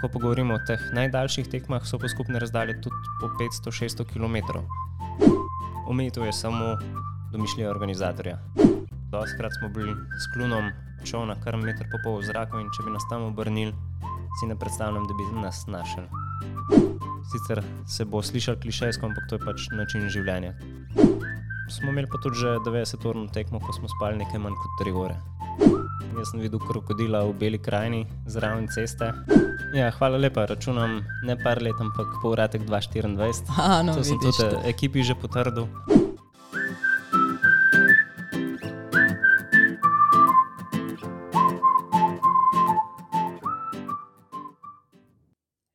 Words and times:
Ko 0.00 0.08
pa 0.08 0.18
govorimo 0.18 0.54
o 0.54 0.60
teh 0.66 0.80
najdaljših 0.96 1.48
tekmah, 1.52 1.84
so 1.84 1.98
pa 2.00 2.08
skupne 2.08 2.40
razdalje 2.40 2.78
tudi 2.80 2.96
po 3.20 3.28
500-600 3.40 4.06
km. 4.12 4.36
Omejitev 5.88 6.24
je 6.24 6.32
samo 6.32 6.76
domišljija 7.32 7.70
organizatorja. 7.70 8.38
Doskrat 9.10 9.52
smo 9.58 9.68
bili 9.68 9.92
s 9.92 10.32
klunom 10.34 10.70
čovna 11.04 11.34
kar 11.44 11.56
meter 11.56 11.86
po 11.92 11.98
pol 12.04 12.20
v 12.20 12.28
zraku 12.28 12.60
in 12.60 12.68
če 12.76 12.84
bi 12.86 12.94
nas 12.94 13.04
tam 13.10 13.22
obrnili, 13.28 13.74
si 14.40 14.46
ne 14.46 14.56
predstavljam, 14.56 15.06
da 15.08 15.14
bi 15.18 15.40
nas 15.40 15.66
našli. 15.66 16.06
Sicer 17.30 17.62
se 17.86 18.04
bo 18.04 18.22
slišal 18.22 18.56
klišejsko, 18.62 19.06
ampak 19.06 19.28
to 19.28 19.36
je 19.36 19.44
pač 19.44 19.68
način 19.76 20.08
življenja. 20.08 20.54
Smo 21.70 21.92
imeli 21.92 22.08
pa 22.10 22.18
tudi 22.22 22.40
že 22.40 22.56
90-urno 22.66 23.28
tekmo, 23.34 23.60
ko 23.60 23.72
smo 23.72 23.88
spali 23.88 24.18
nekaj 24.18 24.42
manj 24.42 24.56
kot 24.58 24.86
3 24.86 24.96
ure. 25.04 25.39
Jaz 26.20 26.34
sem 26.34 26.40
videl 26.44 26.60
krokodila 26.60 27.24
v 27.24 27.32
beli 27.32 27.58
krajini 27.58 28.04
zraven 28.28 28.66
ceste. 28.68 29.06
Ja, 29.72 29.88
hvala 29.96 30.18
lepa, 30.20 30.44
računam 30.44 30.98
ne 31.24 31.36
par 31.40 31.62
let, 31.64 31.80
ampak 31.80 32.20
povratek 32.20 32.66
2024. 32.68 33.48
A, 33.56 33.80
no, 33.82 33.94
to 33.96 34.04
sem 34.04 34.18
vidiš 34.20 34.36
tudi 34.36 34.52
to. 34.52 34.60
ekipi 34.68 35.00
že 35.00 35.14
potrdil. 35.16 35.64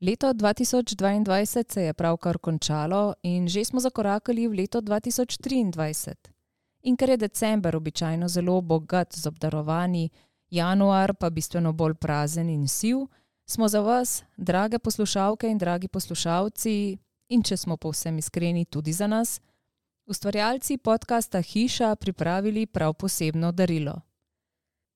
Leto 0.05 0.29
2022 0.33 1.45
se 1.45 1.81
je 1.81 1.93
pravkar 1.93 2.37
končalo 2.37 3.13
in 3.23 3.47
že 3.47 3.65
smo 3.65 3.79
zakorakali 3.81 4.47
v 4.47 4.53
leto 4.61 4.81
2023. 4.81 6.35
In 6.85 6.93
ker 6.93 7.09
je 7.09 7.17
december 7.17 7.75
običajno 7.75 8.27
zelo 8.27 8.61
bogat 8.61 9.15
z 9.17 9.25
obdarovanji, 9.25 10.09
januar 10.55 11.13
pa 11.13 11.29
bistveno 11.29 11.73
bolj 11.73 11.93
prazen 11.93 12.49
in 12.49 12.67
siv, 12.67 12.97
smo 13.45 13.67
za 13.67 13.79
vas, 13.79 14.23
drage 14.37 14.79
poslušalke 14.79 15.47
in 15.47 15.57
dragi 15.57 15.87
poslušalci, 15.87 16.97
in 17.29 17.43
če 17.43 17.57
smo 17.57 17.77
povsem 17.77 18.17
iskreni 18.17 18.65
tudi 18.65 18.93
za 18.93 19.07
nas, 19.07 19.39
ustvarjalci 20.05 20.77
podcasta 20.77 21.41
Hiša 21.41 21.95
pripravili 21.95 22.65
prav 22.65 22.93
posebno 22.93 23.51
darilo. 23.51 24.01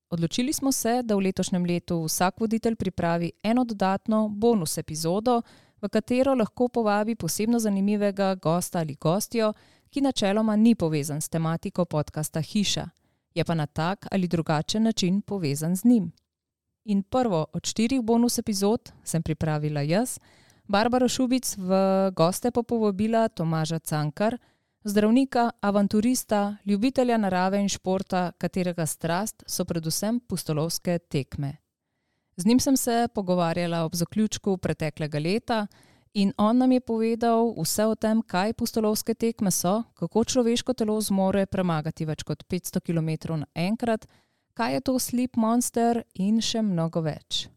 Odločili 0.09 0.53
smo 0.53 0.71
se, 0.71 1.02
da 1.03 1.15
v 1.15 1.19
letošnjem 1.30 1.65
letu 1.65 2.03
vsak 2.03 2.39
voditelj 2.41 2.75
pripravi 2.75 3.31
eno 3.43 3.63
dodatno 3.63 4.27
bonus 4.30 4.77
epizodo, 4.77 5.41
v 5.81 5.89
katero 5.89 6.33
lahko 6.35 6.67
povabi 6.67 7.15
posebno 7.15 7.59
zanimivega 7.59 8.35
gosta 8.35 8.80
ali 8.80 8.95
gostjo, 8.95 9.53
ki 9.89 10.02
načeloma 10.02 10.55
ni 10.55 10.75
povezan 10.75 11.21
s 11.21 11.30
tematiko 11.30 11.85
podcasta 11.85 12.41
Hiša, 12.41 12.89
je 13.35 13.44
pa 13.44 13.55
na 13.55 13.66
tak 13.66 14.08
ali 14.11 14.27
drugačen 14.27 14.83
način 14.83 15.22
povezan 15.22 15.75
z 15.75 15.85
njim. 15.85 16.11
In 16.85 17.03
prvo 17.03 17.45
od 17.53 17.66
štirih 17.66 18.02
bonus 18.02 18.38
epizod 18.38 18.91
sem 19.03 19.23
pripravila 19.23 19.81
jaz, 19.81 20.19
Barbara 20.67 21.08
Šubic, 21.08 21.55
v 21.58 21.73
goste 22.13 22.52
pa 22.52 22.63
povabila 22.63 23.27
Tomaža 23.27 23.80
Cankar, 23.80 24.38
zdravnika, 24.83 25.49
avanturista, 25.61 26.58
ljubitelja 26.66 27.17
narave 27.17 27.61
in 27.61 27.69
športa, 27.69 28.31
katerega 28.38 28.86
strast 28.86 29.43
so 29.47 29.66
predvsem 29.66 30.19
pustolovske 30.19 30.99
tekme. 30.99 31.58
Z 32.38 32.45
njim 32.45 32.59
sem 32.59 32.77
se 32.77 33.08
pogovarjala 33.16 33.83
ob 33.83 33.95
zaključku 33.95 34.58
preteklega 34.58 35.19
leta 35.19 35.67
in 36.13 36.33
on 36.38 36.57
nam 36.57 36.71
je 36.71 36.79
povedal 36.79 37.53
vse 37.57 37.85
o 37.85 37.95
tem, 37.95 38.21
kaj 38.21 38.53
pustolovske 38.53 39.13
tekme 39.13 39.52
so, 39.52 39.83
kako 39.93 40.23
človeško 40.23 40.73
telo 40.73 41.02
zmore 41.02 41.45
premagati 41.45 42.05
več 42.05 42.23
kot 42.23 42.43
500 42.49 42.81
km 42.81 43.39
naenkrat, 43.43 44.07
kaj 44.53 44.73
je 44.73 44.81
to 44.81 44.99
Sleep 44.99 45.35
Monster 45.35 46.03
in 46.15 46.41
še 46.41 46.61
mnogo 46.61 47.02
več. 47.02 47.47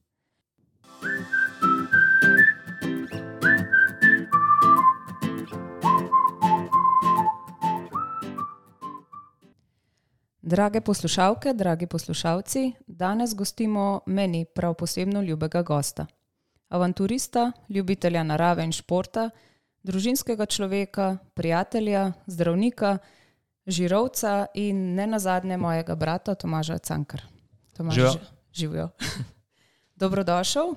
Drage 10.42 10.80
poslušalke, 10.80 11.54
dragi 11.54 11.86
poslušalci, 11.86 12.72
danes 12.86 13.34
gostimo 13.34 14.02
meni 14.06 14.44
prav 14.44 14.74
posebno 14.74 15.22
ljubega 15.22 15.62
gosta. 15.62 16.06
Avanturista, 16.72 17.50
ljubitelja 17.68 18.22
narave 18.24 18.64
in 18.64 18.72
športa, 18.72 19.28
družinskega 19.84 20.46
človeka, 20.46 21.18
prijatelja, 21.36 22.12
zdravnika, 22.26 22.96
žirovca 23.66 24.46
in 24.54 24.94
ne 24.96 25.06
nazadnje 25.06 25.56
mojega 25.56 25.94
brata 25.94 26.34
Tomaža 26.34 26.78
Cankar. 26.78 27.22
Tomaž, 27.76 27.94
Živijo. 27.94 28.12
ži- 28.12 28.30
Živijo. 28.52 28.88
Dobrodošel. 30.00 30.74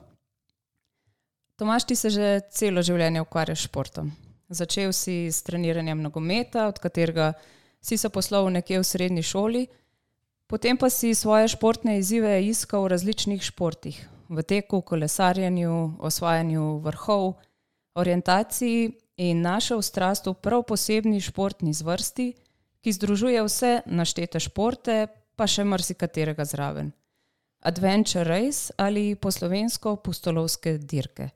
Tomaž, 1.55 1.83
ti 1.87 1.95
se 1.95 2.09
že 2.09 2.41
celo 2.51 2.81
življenje 2.83 3.21
ukvarjaš 3.23 3.59
s 3.63 3.67
športom. 3.69 4.11
Začel 4.49 4.91
si 4.93 5.31
s 5.31 5.41
treniranjem 5.43 6.01
nogometa, 6.01 6.67
od 6.67 6.79
katerega 6.79 7.33
si 7.81 7.97
se 7.97 8.09
poslal 8.09 8.49
nekje 8.51 8.79
v 8.79 8.83
srednji 8.85 9.23
šoli, 9.23 9.63
potem 10.47 10.77
pa 10.77 10.89
si 10.89 11.15
svoje 11.15 11.47
športne 11.47 11.97
izzive 11.99 12.43
iskal 12.45 12.83
v 12.85 12.91
različnih 12.93 13.41
športih, 13.41 13.97
v 14.29 14.43
teku, 14.43 14.81
kolesarjenju, 14.81 15.97
osvajanju 15.99 16.77
vrhov, 16.83 17.33
orientaciji 17.95 18.91
in 19.17 19.41
našel 19.41 19.81
strast 19.81 20.27
v 20.27 20.33
prav 20.33 20.63
posebni 20.63 21.21
športni 21.21 21.73
zvrsti, 21.73 22.33
ki 22.81 22.91
združuje 22.91 23.43
vse 23.43 23.71
naštete 23.85 24.39
športe, 24.39 25.07
pa 25.35 25.47
še 25.47 25.63
marsikaterega 25.63 26.45
zraven. 26.45 26.91
Adventure 27.65 28.23
Race 28.23 28.73
ali 28.77 29.15
po 29.15 29.31
slovensko 29.31 29.95
pustolovske 29.95 30.77
dirke. 30.77 31.31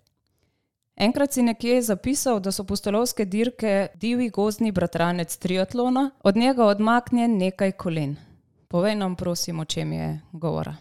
Enkrat 1.00 1.34
si 1.34 1.42
nekje 1.42 1.82
zapisal, 1.82 2.42
da 2.44 2.52
so 2.52 2.64
pustolovske 2.68 3.26
dirke 3.26 3.88
divji 3.96 4.30
gozdni 4.30 4.72
bratranec 4.72 5.38
triatlona, 5.38 6.12
od 6.24 6.38
njega 6.38 6.66
odmaknjen 6.66 7.38
nekaj 7.38 7.72
kolen. 7.72 8.18
Povej 8.68 8.96
nam, 8.96 9.16
prosim, 9.16 9.60
o 9.60 9.66
čem 9.66 9.94
je 9.94 10.20
govora. 10.32 10.76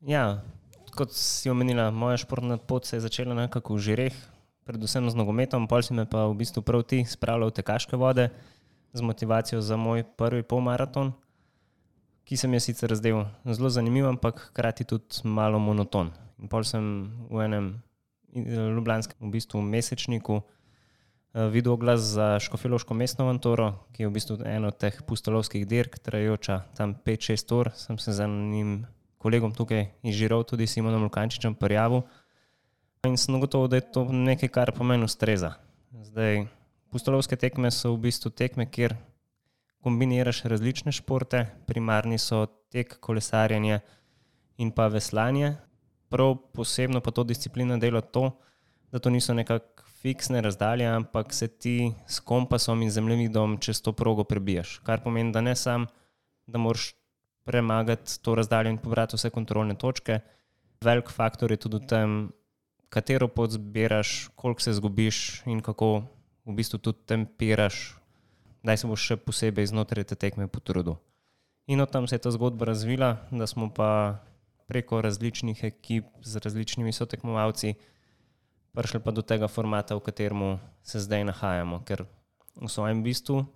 Ja, 0.00 0.44
kot 0.96 1.12
si 1.12 1.50
omenila, 1.52 1.90
moja 1.92 2.16
športna 2.16 2.56
pot 2.56 2.88
se 2.88 2.96
je 2.96 3.04
začela 3.04 3.36
nekako 3.36 3.76
v 3.76 3.84
žireh, 3.84 4.16
predvsem 4.64 5.04
z 5.10 5.14
nogometom, 5.14 5.68
pol 5.68 5.84
si 5.84 5.92
me 5.92 6.08
pa 6.08 6.24
v 6.26 6.40
bistvu 6.40 6.64
prav 6.64 6.82
ti 6.88 7.04
spravljal 7.04 7.52
v 7.52 7.56
tekaške 7.60 8.00
vode 8.00 8.32
z 8.96 9.00
motivacijo 9.04 9.60
za 9.60 9.76
moj 9.76 10.08
prvi 10.16 10.42
polmaraton, 10.42 11.12
ki 12.24 12.36
se 12.36 12.48
mi 12.48 12.56
je 12.56 12.72
sicer 12.72 12.96
zdel 12.96 13.28
zelo 13.44 13.70
zanimiv, 13.70 14.08
ampak 14.08 14.50
hkrati 14.50 14.88
tudi 14.88 15.22
malo 15.28 15.60
monoton. 15.60 16.10
In 16.40 16.48
pol 16.48 16.64
sem 16.64 17.12
v 17.30 17.44
enem 17.44 17.66
ljubljanskem 18.34 19.20
v 19.20 19.32
bistvu 19.36 19.62
mesečniku 19.62 20.40
eh, 20.40 21.46
videl 21.52 21.76
oglas 21.76 22.00
za 22.00 22.40
Škofiloško 22.40 22.94
mestno 22.94 23.28
avanturo, 23.28 23.86
ki 23.92 24.02
je 24.02 24.08
v 24.08 24.16
bistvu 24.16 24.40
eno 24.48 24.72
od 24.72 24.80
teh 24.80 24.96
pustolovskih 25.06 25.68
dirk, 25.68 26.00
trajajoča 26.00 26.64
tam 26.76 26.96
5-6 26.96 27.54
ur. 27.54 27.70
Sem 27.76 27.98
se 27.98 28.12
za 28.12 28.26
njim 28.26 28.86
kolegom 29.26 29.50
tukaj 29.50 29.88
izžiral, 30.06 30.44
tudi 30.46 30.68
Simonom 30.70 31.02
Lukančičem, 31.08 31.56
prijavil. 31.58 32.04
In 33.06 33.18
sem 33.18 33.34
ugotovil, 33.34 33.66
da 33.70 33.80
je 33.80 33.86
to 33.90 34.06
nekaj, 34.06 34.50
kar 34.54 34.70
po 34.74 34.86
meni 34.86 35.06
ustreza. 35.06 35.56
Zdaj, 35.90 36.46
pustolovske 36.94 37.34
tekme 37.34 37.72
so 37.74 37.94
v 37.94 38.06
bistvu 38.06 38.30
tekme, 38.30 38.68
kjer 38.70 38.94
kombiniraš 39.82 40.44
različne 40.50 40.94
športe, 40.94 41.44
primarni 41.66 42.18
so 42.22 42.44
tek, 42.70 42.98
kolesarjenje 43.02 43.80
in 44.62 44.70
pa 44.70 44.86
veslanje. 44.90 45.56
Prav 46.10 46.36
posebno 46.54 47.02
pa 47.02 47.10
to 47.10 47.24
disciplina 47.26 47.78
dela 47.82 48.00
to, 48.00 48.30
da 48.94 49.02
to 49.02 49.10
niso 49.10 49.34
nekako 49.34 49.82
fiksne 50.02 50.38
razdalje, 50.42 50.86
ampak 50.86 51.34
se 51.34 51.48
ti 51.48 51.90
s 52.06 52.22
kompasom 52.22 52.82
in 52.82 52.90
zemljevidom 52.94 53.58
čez 53.58 53.82
to 53.82 53.92
progo 53.92 54.24
prebijaš. 54.24 54.78
Kar 54.86 55.02
pomeni, 55.02 55.34
da 55.34 55.42
ne 55.42 55.56
sam, 55.58 55.86
da 56.46 56.62
moraš 56.62 56.92
premagati 57.46 58.18
to 58.22 58.34
razdaljo 58.34 58.74
in 58.74 58.78
pobrati 58.82 59.16
vse 59.16 59.30
kontrolne 59.30 59.74
točke. 59.78 60.20
Velik 60.84 61.10
faktor 61.10 61.54
je 61.54 61.56
tudi 61.62 61.80
v 61.80 61.86
tem, 61.88 62.10
katero 62.90 63.28
pot 63.28 63.50
zbiraš, 63.54 64.28
koliko 64.34 64.60
se 64.60 64.74
zgubiš 64.76 65.42
in 65.46 65.62
kako 65.62 66.02
v 66.46 66.54
bistvu 66.54 66.78
tudi 66.78 67.06
tempiraš, 67.06 67.96
da 68.62 68.76
se 68.76 68.86
boš 68.86 69.02
še 69.12 69.16
posebej 69.16 69.70
znotraj 69.72 70.10
te 70.10 70.18
tekme 70.18 70.50
potrudil. 70.50 70.98
In 71.66 71.80
od 71.80 71.90
tam 71.90 72.06
se 72.06 72.14
je 72.14 72.22
ta 72.26 72.30
zgodba 72.30 72.66
razvila, 72.66 73.16
da 73.30 73.46
smo 73.46 73.70
pa 73.70 74.22
preko 74.66 75.00
različnih 75.02 75.64
ekip 75.64 76.06
z 76.22 76.42
različnimi 76.42 76.92
sotekmovalci 76.92 77.74
prišli 78.76 79.00
pa 79.00 79.08
do 79.08 79.24
tega 79.24 79.48
formata, 79.48 79.96
v 79.96 80.04
katerem 80.04 80.60
se 80.84 81.00
zdaj 81.00 81.24
nahajamo, 81.24 81.80
ker 81.88 82.04
v 82.60 82.68
svojem 82.68 83.00
bistvu 83.00 83.48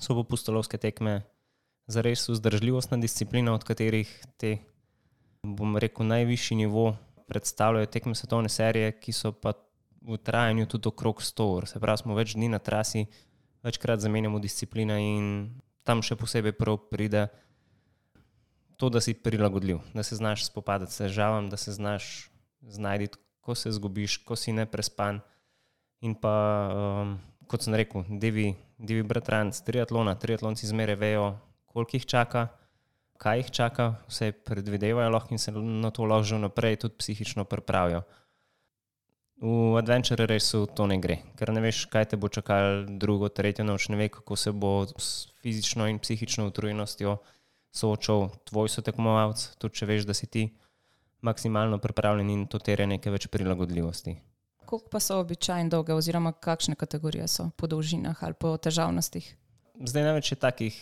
so 0.00 0.16
pa 0.16 0.24
pustolovske 0.24 0.80
tekme 0.80 1.28
zares 1.86 2.28
vzdržljivostna 2.28 2.98
disciplina, 2.98 3.54
od 3.54 3.64
katerih 3.64 4.10
te, 4.36 4.58
bom 5.42 5.76
rekel, 5.76 6.06
najvišji 6.06 6.56
nivo 6.56 6.96
predstavljajo 7.26 7.86
tekme 7.86 8.14
svetovne 8.14 8.48
serije, 8.48 8.92
ki 9.00 9.12
so 9.12 9.32
pa 9.32 9.52
v 10.06 10.18
trajanju 10.18 10.66
tudi 10.66 10.88
okrog 10.88 11.22
100 11.22 11.46
ur. 11.56 11.66
Se 11.66 11.80
pravi, 11.80 11.98
smo 11.98 12.14
več 12.14 12.34
dni 12.34 12.48
na 12.48 12.58
trasi, 12.58 13.06
večkrat 13.66 14.00
zamenjamo 14.00 14.38
discipline 14.38 14.98
in 15.02 15.26
tam 15.86 16.02
še 16.02 16.18
posebej 16.18 16.54
prav 16.58 16.78
pride 16.90 17.26
to, 18.76 18.90
da 18.90 19.00
si 19.00 19.14
prilagodljiv, 19.14 19.80
da 19.94 20.02
se 20.02 20.16
znaš 20.16 20.46
spopadati 20.46 20.92
s 20.92 21.02
težavami, 21.02 21.50
da 21.50 21.56
se 21.56 21.72
znaš 21.72 22.30
znajdi, 22.60 23.08
ko 23.40 23.54
se 23.54 23.72
zgubiš, 23.72 24.18
ko 24.26 24.36
si 24.36 24.52
ne 24.52 24.66
prespan. 24.66 25.20
In 26.04 26.14
pa, 26.14 26.34
um, 26.74 27.16
kot 27.48 27.64
sem 27.64 27.74
rekel, 27.74 28.04
divi, 28.20 28.52
divi 28.78 29.02
bratranci, 29.02 29.64
triatlona, 29.64 30.14
triatlonci 30.20 30.68
zmeraj 30.68 30.98
vejo, 31.00 31.26
koliko 31.76 31.96
jih 31.96 32.06
čaka, 32.08 32.48
kaj 33.20 33.42
jih 33.42 33.50
čaka, 33.52 33.86
vse 34.08 34.30
predvidevajo 34.32 35.10
lahko 35.12 35.34
in 35.36 35.38
se 35.38 35.52
na 35.52 35.90
to 35.92 36.08
lahko 36.08 36.24
že 36.24 36.38
vnaprej 36.38 36.76
tudi 36.80 36.96
psihično 36.96 37.44
pripravijo. 37.44 38.00
V 39.36 39.76
Adventure 39.76 40.26
Raceu 40.26 40.64
to 40.66 40.86
ne 40.88 40.96
gre, 40.96 41.18
ker 41.36 41.52
ne 41.52 41.60
veš, 41.60 41.84
kaj 41.92 42.08
te 42.08 42.16
bo 42.16 42.32
čakalo 42.32 42.86
drugo, 42.88 43.28
tretjo 43.28 43.68
noč, 43.68 43.90
ne 43.92 44.00
veš, 44.00 44.14
kako 44.16 44.36
se 44.36 44.52
bo 44.52 44.86
s 44.96 45.28
fizično 45.44 45.90
in 45.92 46.00
psihično 46.00 46.46
utrujenostjo 46.48 47.18
soočal 47.76 48.30
tvoj 48.48 48.72
sotekmovalec, 48.72 49.44
tudi 49.60 49.76
če 49.76 49.92
veš, 49.92 50.08
da 50.08 50.16
si 50.16 50.32
ti 50.32 50.48
maksimalno 51.20 51.76
pripravljen 51.78 52.32
in 52.32 52.48
to 52.48 52.56
terja 52.58 52.88
nekaj 52.88 53.12
več 53.12 53.28
prilagodljivosti. 53.28 54.16
Koliko 54.64 54.88
pa 54.88 55.00
so 55.00 55.20
običajno 55.20 55.76
dolge, 55.76 55.92
oziroma 55.92 56.32
kakšne 56.32 56.74
kategorije 56.80 57.28
so 57.28 57.50
po 57.56 57.68
dolžinah 57.68 58.16
ali 58.24 58.34
po 58.40 58.56
težavnostih? 58.56 59.28
Zdaj 59.76 60.08
največ 60.08 60.32
je 60.32 60.38
takih, 60.40 60.78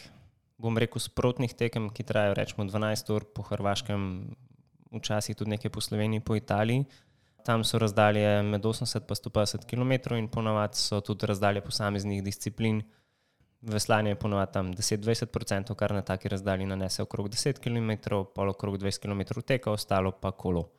bom 0.59 0.79
rekel, 0.79 1.03
sprotnih 1.03 1.55
tekem, 1.55 1.91
ki 1.91 2.07
trajajo 2.07 2.35
rečemo 2.39 2.67
12 2.69 3.11
ur 3.15 3.27
po 3.35 3.43
Hrvaškem, 3.43 4.03
včasih 4.95 5.37
tudi 5.37 5.55
nekaj 5.55 5.71
po 5.71 5.81
Sloveniji, 5.81 6.21
po 6.21 6.37
Italiji. 6.37 6.85
Tam 7.45 7.65
so 7.65 7.79
razdalje 7.79 8.43
med 8.43 8.63
80 8.65 8.97
in 8.97 9.17
150 9.17 9.67
km, 9.69 10.15
in 10.17 10.29
ponovadi 10.29 10.81
so 10.81 11.01
tudi 11.01 11.27
razdalje 11.27 11.61
posameznih 11.61 12.23
disciplin. 12.25 12.83
Veslanje 13.61 14.11
je 14.11 14.21
ponovadi 14.21 14.53
tam 14.53 14.73
10-20%, 14.73 15.75
kar 15.75 15.93
na 15.93 16.03
taki 16.03 16.29
razdalji 16.29 16.67
nanese 16.67 17.03
okrog 17.03 17.29
10 17.29 17.61
km, 17.61 18.25
pol 18.35 18.49
okrog 18.49 18.79
20 18.79 19.01
km 19.01 19.41
teka, 19.41 19.71
ostalo 19.71 20.13
pa 20.13 20.33
kolo. 20.33 20.71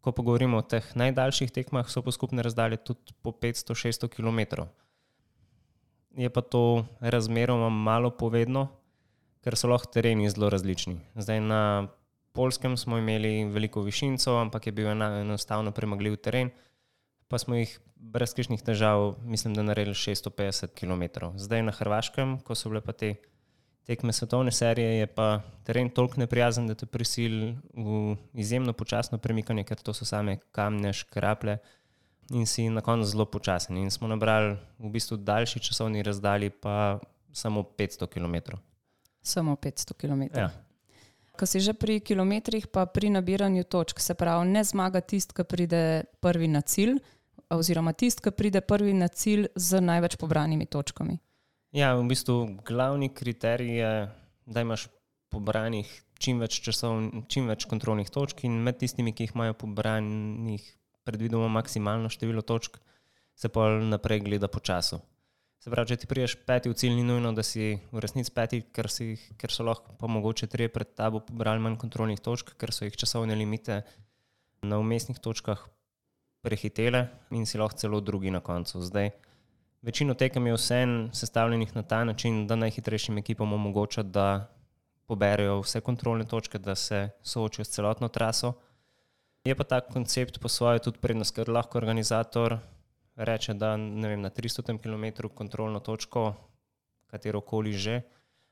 Ko 0.00 0.12
pa 0.12 0.22
govorimo 0.22 0.58
o 0.60 0.62
teh 0.62 0.84
najdaljših 0.94 1.50
tekmah, 1.50 1.88
so 1.88 2.02
pa 2.02 2.12
skupne 2.12 2.42
razdalje 2.42 2.76
tudi 2.76 3.12
po 3.22 3.32
500-600 3.32 4.08
km. 4.08 4.68
Je 6.16 6.30
pa 6.30 6.40
to 6.40 6.84
razmeroma 7.00 7.68
malo 7.68 8.10
povedno, 8.10 8.68
ker 9.44 9.56
so 9.60 9.68
lahko 9.68 9.92
tereni 9.92 10.30
zelo 10.32 10.48
različni. 10.52 10.96
Zdaj 11.20 11.40
na 11.44 11.60
Polskem 12.34 12.76
smo 12.76 12.98
imeli 12.98 13.44
veliko 13.44 13.82
višinco, 13.84 14.32
ampak 14.40 14.66
je 14.66 14.72
bil 14.72 14.88
enostavno 14.90 15.70
premagljiv 15.70 16.16
teren, 16.16 16.50
pa 17.28 17.38
smo 17.38 17.54
jih 17.54 17.76
brez 17.94 18.34
kakšnih 18.34 18.62
težav, 18.62 19.14
mislim, 19.22 19.54
da 19.54 19.62
naredili 19.62 19.94
650 19.94 20.74
km. 20.74 21.30
Zdaj 21.38 21.62
na 21.62 21.72
Hrvaškem, 21.72 22.40
ko 22.42 22.56
so 22.58 22.72
bile 22.72 22.82
pa 22.82 22.92
te 22.92 23.14
tekme 23.86 24.12
svetovne 24.12 24.52
serije, 24.52 24.98
je 24.98 25.06
pa 25.06 25.28
teren 25.64 25.90
toliko 25.90 26.20
neprijazen, 26.20 26.66
da 26.66 26.74
te 26.74 26.86
prisili 26.86 27.54
v 27.74 28.16
izjemno 28.32 28.72
počasno 28.72 29.18
premikanje, 29.18 29.64
ker 29.64 29.78
to 29.78 29.94
so 29.94 30.08
same 30.08 30.38
kamne, 30.52 30.92
škraple 30.92 31.58
in 32.32 32.46
si 32.46 32.68
na 32.68 32.80
koncu 32.80 33.06
zelo 33.06 33.30
počasen. 33.30 33.76
In 33.76 33.90
smo 33.90 34.08
nabrali 34.08 34.56
v 34.78 34.90
bistvu 34.90 35.16
daljši 35.16 35.60
časovni 35.60 36.02
razdalji, 36.02 36.50
pa 36.50 36.98
samo 37.32 37.62
500 37.62 38.08
km. 38.08 38.56
Samo 39.24 39.56
500 39.56 39.96
km. 39.96 40.22
Ja. 40.36 40.50
Ko 41.34 41.48
si 41.50 41.58
že 41.58 41.74
pri 41.74 41.98
kilometrih, 41.98 42.68
pa 42.70 42.86
pri 42.86 43.10
nabiranju 43.10 43.64
točk, 43.64 43.98
se 43.98 44.14
pravi, 44.14 44.46
ne 44.52 44.62
zmaga 44.62 45.00
tisti, 45.00 45.34
ki 45.34 45.44
pride 45.48 45.82
prvi 46.22 46.46
na 46.46 46.60
cilj, 46.60 47.00
oziroma 47.50 47.92
tisti, 47.92 48.22
ki 48.22 48.30
pride 48.30 48.60
prvi 48.60 48.94
na 48.94 49.08
cilj 49.08 49.48
z 49.56 49.80
največ 49.80 50.14
pobranimi 50.20 50.68
točkami. 50.70 51.18
Ja, 51.74 51.96
v 51.98 52.06
bistvu 52.06 52.62
glavni 52.62 53.08
kriterij 53.10 53.72
je, 53.80 53.92
da 54.46 54.62
imaš 54.62 54.86
pobranih 55.32 55.90
čim 56.22 56.38
več, 56.38 56.60
časov, 56.62 57.26
čim 57.26 57.48
več 57.50 57.66
kontrolnih 57.66 58.12
točk, 58.14 58.44
in 58.46 58.60
med 58.62 58.78
tistimi, 58.78 59.10
ki 59.10 59.26
jih 59.26 59.34
imajo 59.34 59.56
pobranih, 59.64 60.62
predvidoma 61.04 61.50
maksimalno 61.50 62.12
število 62.12 62.44
točk, 62.46 62.78
se 63.34 63.50
pa 63.50 63.66
naprej 63.82 64.22
gleda 64.28 64.48
po 64.48 64.62
času. 64.62 65.00
Se 65.64 65.70
pravi, 65.72 65.88
če 65.94 65.96
ti 66.02 66.08
priješ 66.10 66.32
peti 66.44 66.68
v 66.68 66.76
cilj, 66.76 66.92
ni 66.92 67.02
nujno, 67.08 67.30
da 67.32 67.40
si 67.40 67.70
v 67.88 68.00
resnici 68.04 68.28
peti, 68.36 68.58
ker, 68.76 68.84
si, 68.92 69.14
ker 69.40 69.48
so 69.48 69.64
lahko 69.64 69.94
pa 69.96 70.10
mogoče 70.12 70.44
tri 70.52 70.66
pred 70.68 70.90
tabo 70.92 71.22
pobrali 71.24 71.62
manj 71.64 71.78
kontrolnih 71.80 72.20
točk, 72.20 72.50
ker 72.60 72.68
so 72.68 72.84
jih 72.84 72.98
časovne 73.00 73.32
limite 73.32 73.78
na 74.60 74.76
umestnih 74.76 75.16
točkah 75.24 75.62
prehitele 76.44 77.06
in 77.32 77.48
si 77.48 77.56
lahko 77.56 77.80
celo 77.80 78.02
drugi 78.04 78.28
na 78.34 78.42
koncu. 78.44 78.82
Zdaj, 78.84 79.08
večino 79.80 80.12
tekem 80.12 80.50
je 80.50 80.58
vsem 80.58 80.92
sestavljenih 81.16 81.72
na 81.78 81.86
ta 81.94 82.02
način, 82.04 82.44
da 82.44 82.60
najhitrejšim 82.60 83.24
ekipom 83.24 83.56
omogoča, 83.56 84.04
da 84.04 84.28
poberajo 85.08 85.62
vse 85.62 85.80
kontrolne 85.80 86.28
točke, 86.28 86.60
da 86.60 86.76
se 86.76 87.06
soočijo 87.22 87.64
s 87.64 87.72
celotno 87.72 88.12
traso. 88.12 88.52
Je 89.48 89.56
pa 89.56 89.64
ta 89.64 89.80
koncept 89.80 90.42
po 90.44 90.52
svoje 90.52 90.84
tudi 90.84 91.00
prednost, 91.00 91.32
ker 91.40 91.48
lahko 91.48 91.80
organizator 91.80 92.60
reče, 93.16 93.54
da 93.54 93.74
vem, 93.76 94.20
na 94.20 94.30
300 94.30 94.78
km 94.82 95.28
kontrolno 95.34 95.80
točko, 95.80 96.34
katero 97.06 97.40
koli 97.40 97.72
že, 97.72 98.02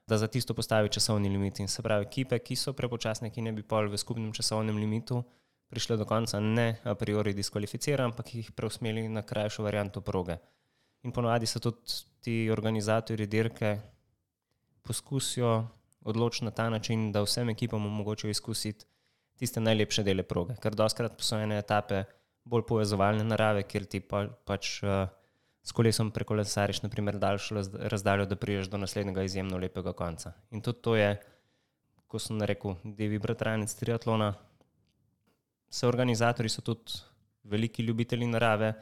da 0.06 0.18
za 0.18 0.26
tisto 0.26 0.54
postavi 0.54 0.88
časovni 0.88 1.28
limit. 1.28 1.60
In 1.60 1.68
se 1.68 1.82
pravi, 1.82 2.06
ekipe, 2.06 2.38
ki 2.38 2.56
so 2.56 2.72
prepočasne, 2.72 3.30
ki 3.30 3.42
ne 3.42 3.52
bi 3.52 3.62
pol 3.62 3.88
v 3.88 3.98
skupnem 3.98 4.32
časovnem 4.32 4.76
limitu 4.76 5.22
prišle 5.72 5.96
do 5.96 6.04
konca, 6.04 6.40
ne 6.40 6.82
a 6.84 6.94
priori 6.94 7.32
diskvalificirajo, 7.32 8.10
ampak 8.10 8.34
jih 8.34 8.50
preusmerili 8.52 9.08
na 9.08 9.22
krajšo 9.22 9.64
varianto 9.64 10.02
proge. 10.04 10.36
In 11.02 11.12
ponovadi 11.12 11.46
so 11.46 11.62
tudi 11.64 12.02
ti 12.20 12.50
organizatori 12.52 13.26
dirke 13.26 13.78
poskusijo 14.82 15.64
odločiti 16.04 16.44
na 16.44 16.50
ta 16.50 16.68
način, 16.70 17.12
da 17.12 17.22
vsem 17.22 17.48
ekipam 17.48 17.86
omogočijo 17.86 18.30
izkusiti 18.30 18.84
tiste 19.38 19.60
najlepše 19.60 20.02
dele 20.02 20.22
proge, 20.22 20.54
ker 20.60 20.74
doskrat 20.74 21.16
so 21.18 21.38
ene 21.40 21.58
etape 21.58 22.04
bolj 22.44 22.64
povezovalne 22.68 23.24
narave, 23.24 23.62
kjer 23.68 23.86
ti 23.86 24.00
pa, 24.00 24.24
pač 24.48 24.78
uh, 24.82 25.06
s 25.62 25.72
kolesom 25.72 26.10
prekolesariš, 26.10 26.82
naprimer, 26.82 27.18
daljšo 27.22 27.62
razdaljo, 27.92 28.26
da 28.26 28.36
priješ 28.36 28.70
do 28.70 28.80
naslednjega 28.82 29.22
izjemno 29.22 29.58
lepega 29.58 29.92
konca. 29.92 30.32
In 30.50 30.62
tudi 30.62 30.82
to 30.82 30.96
je, 30.96 31.12
ko 32.06 32.18
sem 32.18 32.42
rekel, 32.42 32.76
devi 32.84 33.18
bratranec 33.22 33.74
triatlona. 33.78 34.32
Vse 35.72 35.86
organizatori 35.86 36.50
so 36.52 36.60
tudi 36.60 36.98
veliki 37.44 37.82
ljubitelji 37.82 38.26
narave 38.26 38.74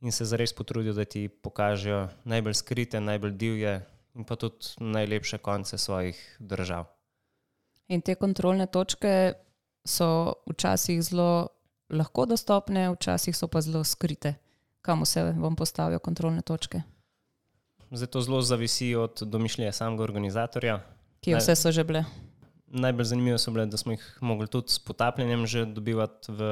in 0.00 0.12
se 0.12 0.24
zares 0.24 0.52
potrudijo, 0.52 0.92
da 0.92 1.04
ti 1.04 1.28
pokažejo 1.28 2.08
najbolj 2.24 2.54
skrite, 2.54 3.00
najbolj 3.00 3.36
divje 3.38 3.80
in 4.14 4.24
pa 4.24 4.36
tudi 4.36 4.66
najlepše 4.80 5.38
konce 5.38 5.78
svojih 5.78 6.36
držav. 6.40 6.84
In 7.88 8.00
te 8.00 8.14
kontrolne 8.14 8.66
točke 8.66 9.32
so 9.84 10.34
včasih 10.50 11.02
zelo 11.02 11.48
lahko 11.92 12.26
dostopne, 12.26 12.88
včasih 12.94 13.36
so 13.36 13.48
pa 13.48 13.60
zelo 13.60 13.84
skrite, 13.84 14.34
kam 14.82 15.04
vse 15.04 15.32
vam 15.36 15.56
postavijo 15.56 15.98
kontrolne 15.98 16.42
točke. 16.42 16.82
Zato 17.90 18.20
zelo 18.20 18.42
zavisi 18.42 18.94
od 18.94 19.22
domišljije 19.22 19.72
samega 19.72 20.02
organizatorja. 20.02 20.80
Kje 21.20 21.36
vse 21.36 21.56
so 21.56 21.72
že 21.72 21.84
bile? 21.84 22.04
Najbolj 22.66 23.04
zanimivo 23.04 23.38
so 23.38 23.52
bile, 23.52 23.66
da 23.66 23.76
smo 23.76 23.92
jih 23.92 24.18
mogli 24.20 24.48
tudi 24.48 24.72
s 24.72 24.78
potapljanjem 24.78 25.46
že 25.46 25.64
dobivati. 25.64 26.32
V 26.32 26.42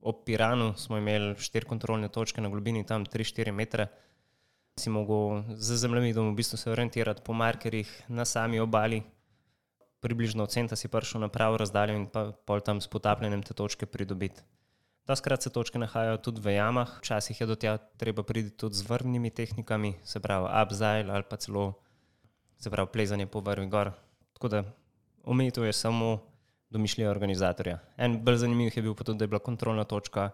Opiranu 0.00 0.74
smo 0.78 0.96
imeli 0.98 1.34
štiri 1.38 1.66
kontrolne 1.66 2.08
točke 2.08 2.40
na 2.40 2.48
globini, 2.48 2.86
tam 2.86 3.04
3-4 3.04 3.52
metre. 3.52 3.88
Si 4.78 4.90
mogel 4.90 5.42
z 5.58 5.76
zemljevidom 5.76 6.30
v 6.30 6.36
bistvu 6.38 6.56
se 6.56 6.70
orientirati 6.70 7.22
po 7.24 7.32
markerjih 7.32 7.90
na 8.08 8.24
sami 8.24 8.60
obali, 8.60 9.02
približno 10.00 10.42
od 10.42 10.50
centa 10.50 10.76
si 10.76 10.88
prišel 10.88 11.20
na 11.20 11.28
pravo 11.28 11.56
razdaljo 11.56 11.96
in 11.96 12.06
pa 12.06 12.32
pol 12.32 12.60
tam 12.60 12.80
s 12.80 12.86
potapljanjem 12.86 13.42
te 13.42 13.54
točke 13.54 13.86
pridobiti. 13.86 14.42
Doskrat 15.08 15.42
se 15.42 15.50
točke 15.50 15.78
nahajajo 15.78 16.18
tudi 16.20 16.40
v 16.44 16.54
jamah, 16.54 16.98
včasih 17.00 17.40
je 17.40 17.46
do 17.46 17.56
tega 17.56 17.78
treba 17.96 18.22
priti 18.22 18.50
tudi 18.50 18.76
z 18.76 18.84
vrnimi 18.84 19.30
tehnikami, 19.30 19.96
se 20.04 20.20
pravi 20.20 20.50
upzile 20.62 21.08
ali 21.08 21.24
pa 21.24 21.36
celo 21.36 21.72
se 22.58 22.70
pravi 22.70 22.88
plezanje 22.92 23.26
po 23.26 23.40
vrvi 23.40 23.66
gor. 23.66 23.92
Tako 24.32 24.48
da 24.48 24.64
omejitev 25.24 25.64
je 25.64 25.72
samo 25.72 26.18
domišljija 26.70 27.10
organizatorja. 27.10 27.78
En 27.96 28.20
bolj 28.24 28.36
zanimiv 28.36 28.72
je 28.76 28.82
bil 28.82 28.94
pa 28.94 29.04
tudi, 29.04 29.18
da 29.18 29.24
je 29.24 29.28
bila 29.28 29.40
kontrolna 29.40 29.84
točka 29.84 30.30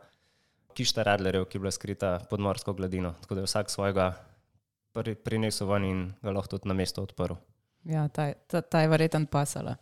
Kišta 0.74 1.02
Radlerjev, 1.02 1.44
ki 1.44 1.56
je 1.56 1.60
bila 1.60 1.70
skrita 1.70 2.18
pod 2.30 2.40
morsko 2.40 2.72
gladino, 2.72 3.14
tako 3.22 3.34
da 3.34 3.40
je 3.40 3.46
vsak 3.46 3.70
svojega 3.70 4.14
prinesel 5.24 5.68
ven 5.68 5.84
in 5.84 6.00
ga 6.22 6.32
lahko 6.34 6.56
tudi 6.56 6.68
na 6.68 6.74
mesto 6.74 7.02
odprl. 7.02 7.38
Ja, 7.84 8.08
ta, 8.08 8.32
ta, 8.46 8.60
ta 8.60 8.80
je 8.80 8.88
verjetno 8.88 9.26
pasala. 9.26 9.76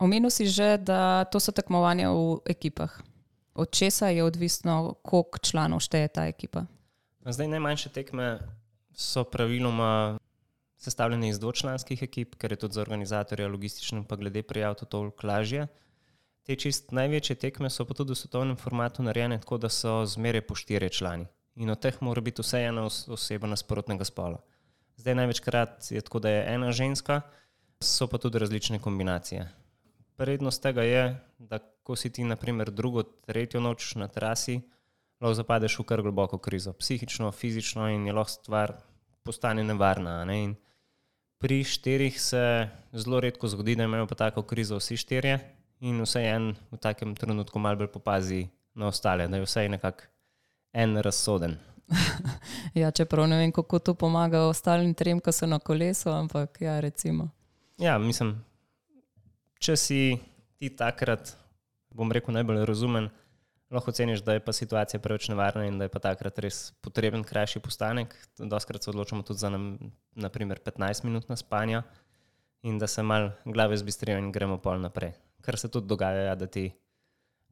Omenil 0.00 0.32
si 0.32 0.48
že, 0.48 0.80
da 0.80 1.24
to 1.28 1.40
so 1.40 1.52
tekmovanja 1.52 2.08
v 2.08 2.40
ekipah. 2.48 2.88
Od 3.54 3.68
česa 3.68 4.08
je 4.08 4.24
odvisno, 4.24 4.96
koliko 5.02 5.38
članov 5.38 5.84
šteje 5.84 6.08
ta 6.08 6.24
ekipa? 6.24 6.64
Zdaj, 7.20 7.48
najmanjše 7.48 7.88
tekme 7.92 8.40
so 8.96 9.24
praviloma 9.24 10.18
sestavljene 10.80 11.28
iz 11.28 11.38
dvočlanskih 11.38 12.02
ekip, 12.02 12.34
ker 12.40 12.52
je 12.52 12.56
tudi 12.56 12.74
za 12.74 12.80
organizatorja 12.80 13.48
logistično, 13.48 14.04
pa 14.08 14.16
glede 14.16 14.42
prijav 14.42 14.74
to 14.74 14.86
toliko 14.86 15.26
lažje. 15.26 15.66
Te 16.42 16.56
čist 16.56 16.92
največje 16.96 17.36
tekme 17.36 17.68
so 17.70 17.84
pa 17.84 17.94
tudi 17.94 18.16
v 18.16 18.20
svetovnem 18.22 18.56
formatu 18.56 19.02
narejene 19.04 19.38
tako, 19.40 19.58
da 19.60 19.68
so 19.68 20.00
zmeraj 20.06 20.46
po 20.48 20.56
štiri 20.56 20.88
člani. 20.90 21.26
In 21.60 21.70
od 21.70 21.80
teh 21.80 22.00
mora 22.00 22.20
biti 22.24 22.40
vsaj 22.42 22.68
ena 22.70 22.86
oseba 22.88 23.46
nasprotnega 23.46 24.04
spola. 24.08 24.40
Zdaj 25.00 25.14
največkrat 25.14 25.90
je 25.90 26.00
tako, 26.04 26.20
da 26.20 26.28
je 26.28 26.54
ena 26.54 26.72
ženska, 26.72 27.20
so 27.80 28.06
pa 28.06 28.18
tudi 28.18 28.38
različne 28.38 28.78
kombinacije. 28.78 29.48
Prednost 30.16 30.62
tega 30.62 30.82
je, 30.84 31.16
da 31.38 31.58
ko 31.58 31.96
si 31.96 32.10
ti, 32.12 32.24
naprimer, 32.24 32.70
drugo, 32.70 33.02
tretjo 33.02 33.62
noč 33.64 33.94
na 33.96 34.08
trasi, 34.12 34.58
lahko 35.20 35.38
zapadeš 35.38 35.78
v 35.80 35.86
kar 35.88 36.02
globoko 36.04 36.38
krizo, 36.38 36.74
psihično, 36.76 37.32
fizično 37.32 37.88
in 37.88 38.04
je 38.06 38.12
lahko 38.12 38.30
stvar 38.30 38.74
postane 39.24 39.64
nevarna. 39.64 40.18
Ne? 40.28 40.36
In 40.44 40.54
pri 41.40 41.64
štirih 41.64 42.20
se 42.20 42.68
zelo 42.92 43.20
redko 43.24 43.48
zgodi, 43.48 43.78
da 43.80 43.88
imajo 43.88 44.06
pa 44.06 44.20
tako 44.26 44.42
krizo 44.42 44.76
vsi 44.76 45.00
štirje 45.00 45.38
in 45.80 46.04
vse 46.04 46.26
en 46.28 46.52
v 46.70 46.76
takem 46.76 47.16
trenutku 47.16 47.58
malo 47.58 47.80
bolj 47.80 47.88
popazi 47.88 48.42
na 48.74 48.92
ostale, 48.92 49.28
da 49.28 49.40
je 49.40 49.48
vse 49.48 49.68
nekako 49.68 50.12
en 50.72 51.00
razsoden. 51.00 51.56
ja, 52.80 52.90
čeprav 52.90 53.28
ne 53.28 53.38
vem, 53.38 53.52
kako 53.52 53.78
to 53.78 53.94
pomaga 53.94 54.46
ostalim 54.48 54.94
trem, 54.94 55.20
ki 55.20 55.32
so 55.32 55.46
na 55.46 55.58
kolesu, 55.58 56.10
ampak 56.10 56.60
ja, 56.60 56.80
recimo. 56.80 57.28
Ja, 57.80 57.98
mislim, 57.98 58.34
če 59.58 59.76
si 59.76 60.00
ti 60.60 60.70
takrat, 60.76 61.34
bom 61.96 62.12
rekel, 62.12 62.34
najbolj 62.36 62.64
razumen, 62.68 63.08
lahko 63.70 63.94
oceniš, 63.94 64.24
da 64.26 64.34
je 64.36 64.42
pa 64.44 64.52
situacija 64.52 65.00
preveč 65.00 65.28
nevarna 65.30 65.64
in 65.66 65.78
da 65.78 65.86
je 65.86 65.92
pa 65.94 66.02
takrat 66.02 66.38
res 66.42 66.70
potreben 66.82 67.24
krajši 67.24 67.62
postanek. 67.62 68.14
Doskrat 68.38 68.82
se 68.82 68.90
odločamo 68.90 69.22
tudi 69.22 69.38
za 69.38 69.50
naprimer 70.14 70.58
15 70.58 71.04
minut 71.04 71.28
na 71.28 71.36
spanje 71.36 71.82
in 72.62 72.78
da 72.78 72.86
se 72.86 73.02
mal 73.02 73.30
glave 73.44 73.76
zbistrijo 73.76 74.18
in 74.18 74.32
gremo 74.32 74.58
pol 74.58 74.80
naprej. 74.80 75.12
Kar 75.40 75.58
se 75.58 75.70
tudi 75.70 75.86
dogaja, 75.88 76.26
ja, 76.28 76.34
da 76.34 76.46
ti 76.46 76.70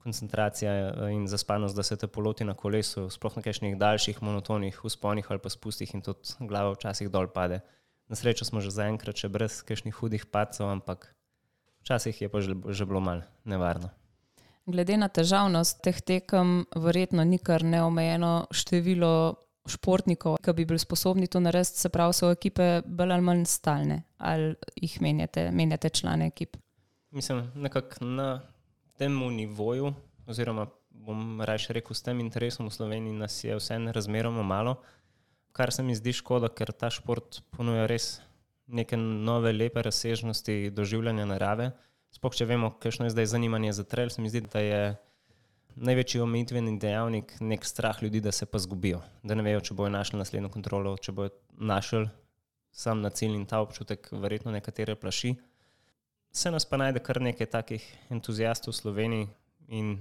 koncentracija 0.03 0.73
eh, 0.73 1.13
in 1.13 1.27
zaspanost, 1.29 1.77
da 1.77 1.83
se 1.83 1.97
te 1.97 2.07
poloti 2.07 2.45
na 2.45 2.55
kolesu, 2.55 3.09
sploh 3.11 3.37
na 3.37 3.43
kakšnih 3.43 3.77
daljših, 3.79 4.23
monotonih 4.23 4.85
usponih 4.85 5.27
ali 5.29 5.43
pa 5.43 5.51
spustih 5.51 5.95
in 5.95 6.03
tudi 6.03 6.37
glava 6.41 6.73
včasih 6.77 7.11
dol 7.11 7.29
pade. 7.35 7.61
Na 8.09 8.17
srečo 8.17 8.45
smo 8.45 8.61
že 8.65 8.73
zaenkrat, 8.73 9.17
če 9.17 9.29
brez 9.29 9.63
kakšnih 9.69 9.95
hudih 9.95 10.27
pacov, 10.27 10.71
ampak 10.73 11.11
včasih 11.85 12.23
je 12.23 12.29
pa 12.29 12.41
že, 12.41 12.57
že 12.73 12.89
bilo 12.89 13.01
mal 13.01 13.23
nevarno. 13.45 13.91
Glede 14.69 14.97
na 15.01 15.09
težavnost 15.09 15.81
teh 15.81 16.01
tekem, 16.01 16.67
verjetno 16.77 17.25
ni 17.25 17.39
kar 17.41 17.65
neomejeno 17.65 18.49
število 18.53 19.13
športnikov, 19.69 20.39
ki 20.45 20.53
bi 20.57 20.65
bili 20.69 20.81
sposobni 20.81 21.29
to 21.29 21.41
narediti, 21.41 21.81
se 21.81 21.89
pravi, 21.93 22.17
so 22.17 22.31
ekipe 22.33 22.83
bolj 22.85 23.15
ali 23.17 23.25
manj 23.25 23.45
stalne, 23.49 24.03
ali 24.19 24.55
jih 24.77 25.01
menjate, 25.05 25.49
menjate 25.53 25.89
člane 25.89 26.29
ekip? 26.33 26.57
Mislim, 27.17 27.47
nekako 27.55 28.05
na 28.05 28.29
tem 28.99 29.15
nivoju, 29.37 29.93
oziroma 30.27 30.67
bom 30.91 31.41
raje 31.41 31.73
rekel, 31.73 31.95
s 31.95 32.03
tem 32.03 32.21
interesom 32.21 32.69
v 32.69 32.75
Sloveniji 32.75 33.17
nas 33.17 33.37
je 33.45 33.57
vseeno 33.57 33.93
razmeroma 33.95 34.43
malo, 34.43 34.79
kar 35.53 35.73
se 35.73 35.83
mi 35.83 35.95
zdi 35.95 36.13
škoda, 36.13 36.51
ker 36.51 36.73
ta 36.73 36.91
šport 36.91 37.41
ponuja 37.55 37.87
res 37.87 38.19
neke 38.67 38.97
nove, 38.97 39.53
lepe 39.53 39.83
razsežnosti 39.83 40.71
doživljanja 40.75 41.25
narave. 41.27 41.71
Sploh 42.13 42.35
če 42.35 42.47
vemo, 42.49 42.73
kakšno 42.83 43.07
je 43.07 43.15
zdaj 43.15 43.31
zanimanje 43.33 43.73
za 43.79 43.85
trail, 43.85 44.11
se 44.13 44.23
mi 44.23 44.31
zdi, 44.33 44.43
da 44.53 44.61
je 44.61 44.83
največji 45.79 46.21
omejitveni 46.21 46.79
dejavnik 46.81 47.35
nek 47.41 47.65
strah 47.65 48.03
ljudi, 48.03 48.21
da 48.21 48.33
se 48.33 48.47
pa 48.47 48.59
zgubijo, 48.59 49.01
da 49.23 49.37
ne 49.39 49.45
vejo, 49.47 49.61
če 49.61 49.77
bojo 49.79 49.93
našli 49.93 50.19
naslednjo 50.19 50.51
kontrolo, 50.53 50.97
če 50.97 51.13
bojo 51.13 51.31
našli 51.53 52.09
sam 52.73 53.03
na 53.03 53.11
cilj 53.11 53.37
in 53.37 53.47
ta 53.47 53.61
občutek, 53.65 54.09
verjetno 54.13 54.53
nekatere 54.55 54.95
plaši. 54.95 55.35
Se 56.33 56.51
nas 56.51 56.65
pa 56.65 56.77
najde 56.77 57.01
kar 57.01 57.21
nekaj 57.21 57.47
takih 57.47 57.85
entuzijastov 58.11 58.73
v 58.73 58.77
Sloveniji 58.77 59.29
in 59.69 59.99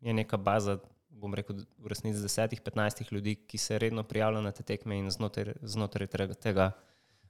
je 0.00 0.12
neka 0.12 0.36
baza, 0.36 0.78
bom 1.10 1.34
rekel, 1.34 1.64
v 1.78 1.90
resnici 1.90 2.18
10-15 2.18 3.12
ljudi, 3.12 3.34
ki 3.34 3.58
se 3.58 3.78
redno 3.78 4.02
prijavljajo 4.02 4.42
na 4.42 4.52
te 4.52 4.62
tekme 4.62 4.98
in 4.98 5.10
znotraj, 5.10 5.54
znotraj 5.62 6.08
tega 6.40 6.70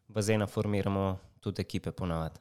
bazena 0.09 0.47
formiramo 0.47 1.19
tudi 1.41 1.63
ekipe 1.63 1.93
ponavadi. 1.93 2.41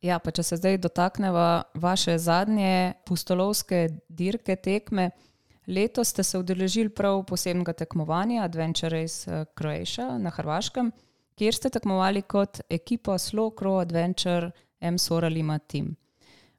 Ja, 0.00 0.18
pa 0.18 0.32
če 0.32 0.42
se 0.42 0.56
zdaj 0.56 0.78
dotaknemo 0.80 1.62
vaše 1.74 2.16
zadnje 2.18 2.94
pustolovske 3.04 3.88
dirke 4.08 4.56
tekme. 4.56 5.10
Letos 5.68 6.08
ste 6.14 6.24
se 6.24 6.38
udeležili 6.38 6.88
prav 6.88 7.20
posebnega 7.28 7.74
tekmovanja 7.76 8.42
Adventure 8.44 9.02
Race 9.02 9.28
eh, 9.30 9.44
Croatia 9.58 10.16
na 10.18 10.32
Hrvaškem, 10.32 10.88
kjer 11.36 11.54
ste 11.54 11.70
tekmovali 11.70 12.22
kot 12.22 12.62
ekipa 12.68 13.18
Slow 13.20 13.52
Crow 13.58 13.80
Adventure 13.82 14.50
M. 14.80 14.98
Soralima 14.98 15.58
Team. 15.58 15.96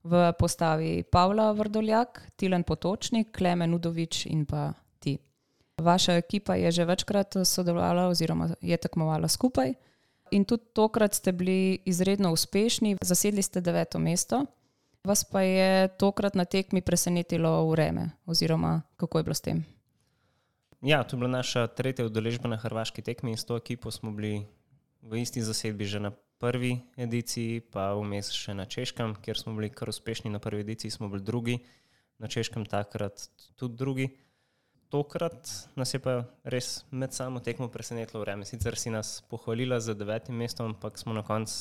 V 0.04 0.34
postavi 0.40 1.04
Pavla 1.04 1.52
Vrdoljak, 1.52 2.22
Tilen 2.36 2.64
Potočnik, 2.64 3.38
Klemen 3.38 3.74
Udovič 3.74 4.26
in 4.26 4.46
pa 4.46 4.74
ti. 5.00 5.18
Vaša 5.78 6.14
ekipa 6.14 6.56
je 6.56 6.72
že 6.72 6.86
večkrat 6.86 7.36
sodelovala 7.46 8.08
oziroma 8.08 8.50
je 8.62 8.78
tekmovala 8.78 9.28
skupaj 9.28 9.74
in 10.32 10.46
tudi 10.46 10.64
tokrat 10.74 11.14
ste 11.14 11.32
bili 11.32 11.80
izredno 11.86 12.32
uspešni, 12.32 12.96
zasedli 13.02 13.42
ste 13.42 13.62
deveto 13.62 14.00
mesto. 14.00 14.46
Vas 15.04 15.24
pa 15.24 15.42
je 15.42 15.88
tokrat 15.98 16.36
na 16.36 16.46
tekmi 16.46 16.82
presenetilo 16.82 17.70
vreme, 17.70 18.10
oziroma 18.26 18.82
kako 18.98 19.18
je 19.18 19.24
bilo 19.24 19.34
s 19.34 19.42
tem? 19.42 19.66
Ja, 20.82 21.04
to 21.04 21.16
je 21.16 21.18
bila 21.18 21.30
naša 21.30 21.68
tretja 21.68 22.06
udeležba 22.06 22.50
na 22.50 22.58
hrvaški 22.58 23.02
tekmi 23.02 23.32
in 23.32 23.38
s 23.38 23.46
to 23.46 23.58
ekipo 23.58 23.92
smo 23.92 24.12
bili 24.12 24.46
v 25.02 25.22
isti 25.22 25.42
zasedbi 25.42 25.86
že 25.86 26.00
na 26.00 26.12
prvi 26.42 26.74
ediciji, 26.98 27.62
pa 27.62 27.92
vmes 28.00 28.32
še 28.34 28.58
na 28.58 28.66
češkem, 28.66 29.16
kjer 29.22 29.38
smo 29.38 29.54
bili 29.58 29.70
kar 29.70 29.94
uspešni. 29.94 30.34
Na 30.34 30.42
prvi 30.42 30.66
ediciji 30.66 30.92
smo 30.92 31.10
bili 31.12 31.24
drugi, 31.24 31.60
na 32.18 32.28
češkem 32.28 32.66
takrat 32.66 33.30
tudi 33.56 33.78
drugi 33.78 34.10
tokrat 34.92 35.48
nas 35.76 35.94
je 35.94 36.00
pa 36.04 36.14
res 36.44 36.84
med 36.92 37.16
samo 37.16 37.40
tekmo 37.40 37.70
presenetilo 37.72 38.22
vreme. 38.22 38.46
Sicer 38.46 38.76
si 38.76 38.92
nas 38.92 39.22
pohvalila 39.32 39.80
za 39.80 39.96
devetim 39.96 40.36
mestom, 40.36 40.74
ampak 40.74 41.00
smo 41.00 41.16
na 41.16 41.24
koncu 41.24 41.54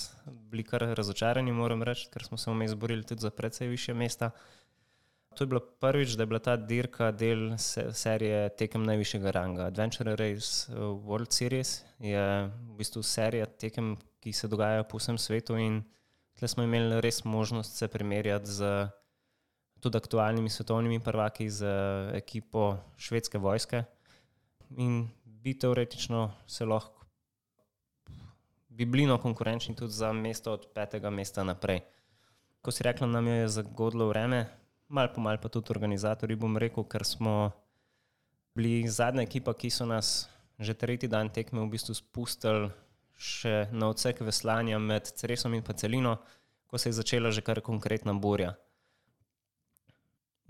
bili 0.51 0.67
kar 0.67 0.83
razočarani, 0.99 1.55
moram 1.55 1.85
reči, 1.87 2.09
ker 2.11 2.27
smo 2.27 2.39
se 2.39 2.51
vmes 2.51 2.75
borili 2.75 3.07
tudi 3.07 3.23
za 3.23 3.31
precej 3.31 3.69
više 3.69 3.95
mesta. 3.95 4.31
To 5.39 5.45
je 5.45 5.49
bilo 5.49 5.61
prvič, 5.61 6.17
da 6.19 6.25
je 6.25 6.27
bila 6.27 6.41
ta 6.43 6.57
dirka 6.57 7.13
del 7.15 7.55
serije 7.59 8.49
tekem 8.59 8.83
najvišjega 8.83 9.31
ranga. 9.31 9.69
Adventure 9.71 10.17
Race 10.19 10.73
World 10.75 11.31
Series 11.31 11.85
je 11.99 12.25
v 12.51 12.79
bistvu 12.79 13.03
serija 13.03 13.47
tekem, 13.47 13.95
ki 14.21 14.33
se 14.33 14.49
dogajajo 14.49 14.85
po 14.85 14.99
vsem 14.99 15.19
svetu 15.19 15.57
in 15.57 15.83
tle 16.39 16.49
smo 16.49 16.63
imeli 16.63 17.01
res 17.01 17.25
možnost 17.25 17.77
se 17.77 17.89
primerjati 17.89 18.47
z 18.47 18.89
tudi 19.81 19.97
aktualnimi 19.97 20.51
svetovnimi 20.51 21.01
prvaki 21.01 21.51
z 21.51 21.67
ekipo 22.15 22.77
švedske 22.97 23.39
vojske. 23.39 23.85
In 24.77 25.09
bi 25.25 25.59
teoretično 25.59 26.31
se 26.47 26.65
lahko 26.65 27.01
biblino 28.69 29.19
konkurenčni 29.19 29.77
tudi 29.77 29.93
za 29.93 30.13
mesto 30.13 30.53
od 30.53 30.69
petega 30.75 31.11
mesta 31.11 31.45
naprej. 31.45 31.81
Ko 32.63 32.71
si 32.71 32.85
rekla, 32.85 33.07
nam 33.07 33.27
je 33.27 33.49
zagodlo 33.49 34.09
vreme, 34.09 34.47
mal 34.89 35.09
po 35.15 35.21
mal 35.21 35.41
pa 35.41 35.49
tudi 35.49 35.73
organizatori, 35.73 36.37
bom 36.37 36.57
rekel, 36.57 36.85
ker 36.85 37.05
smo 37.05 37.51
bili 38.55 38.89
zadnja 38.89 39.23
ekipa, 39.23 39.55
ki 39.55 39.71
so 39.71 39.87
nas 39.89 40.29
že 40.61 40.75
tretji 40.77 41.09
dan 41.09 41.33
tekme 41.33 41.61
v 41.65 41.73
bistvu 41.73 41.95
spustili 41.97 42.69
še 43.21 43.69
na 43.73 43.93
odsek 43.93 44.25
veslanja 44.25 44.81
med 44.81 45.13
Ceresom 45.13 45.55
in 45.55 45.65
Celino, 45.77 46.17
ko 46.67 46.79
se 46.79 46.89
je 46.89 46.99
začela 46.99 47.31
že 47.31 47.45
kar 47.45 47.61
konkretna 47.61 48.15
burja 48.17 48.57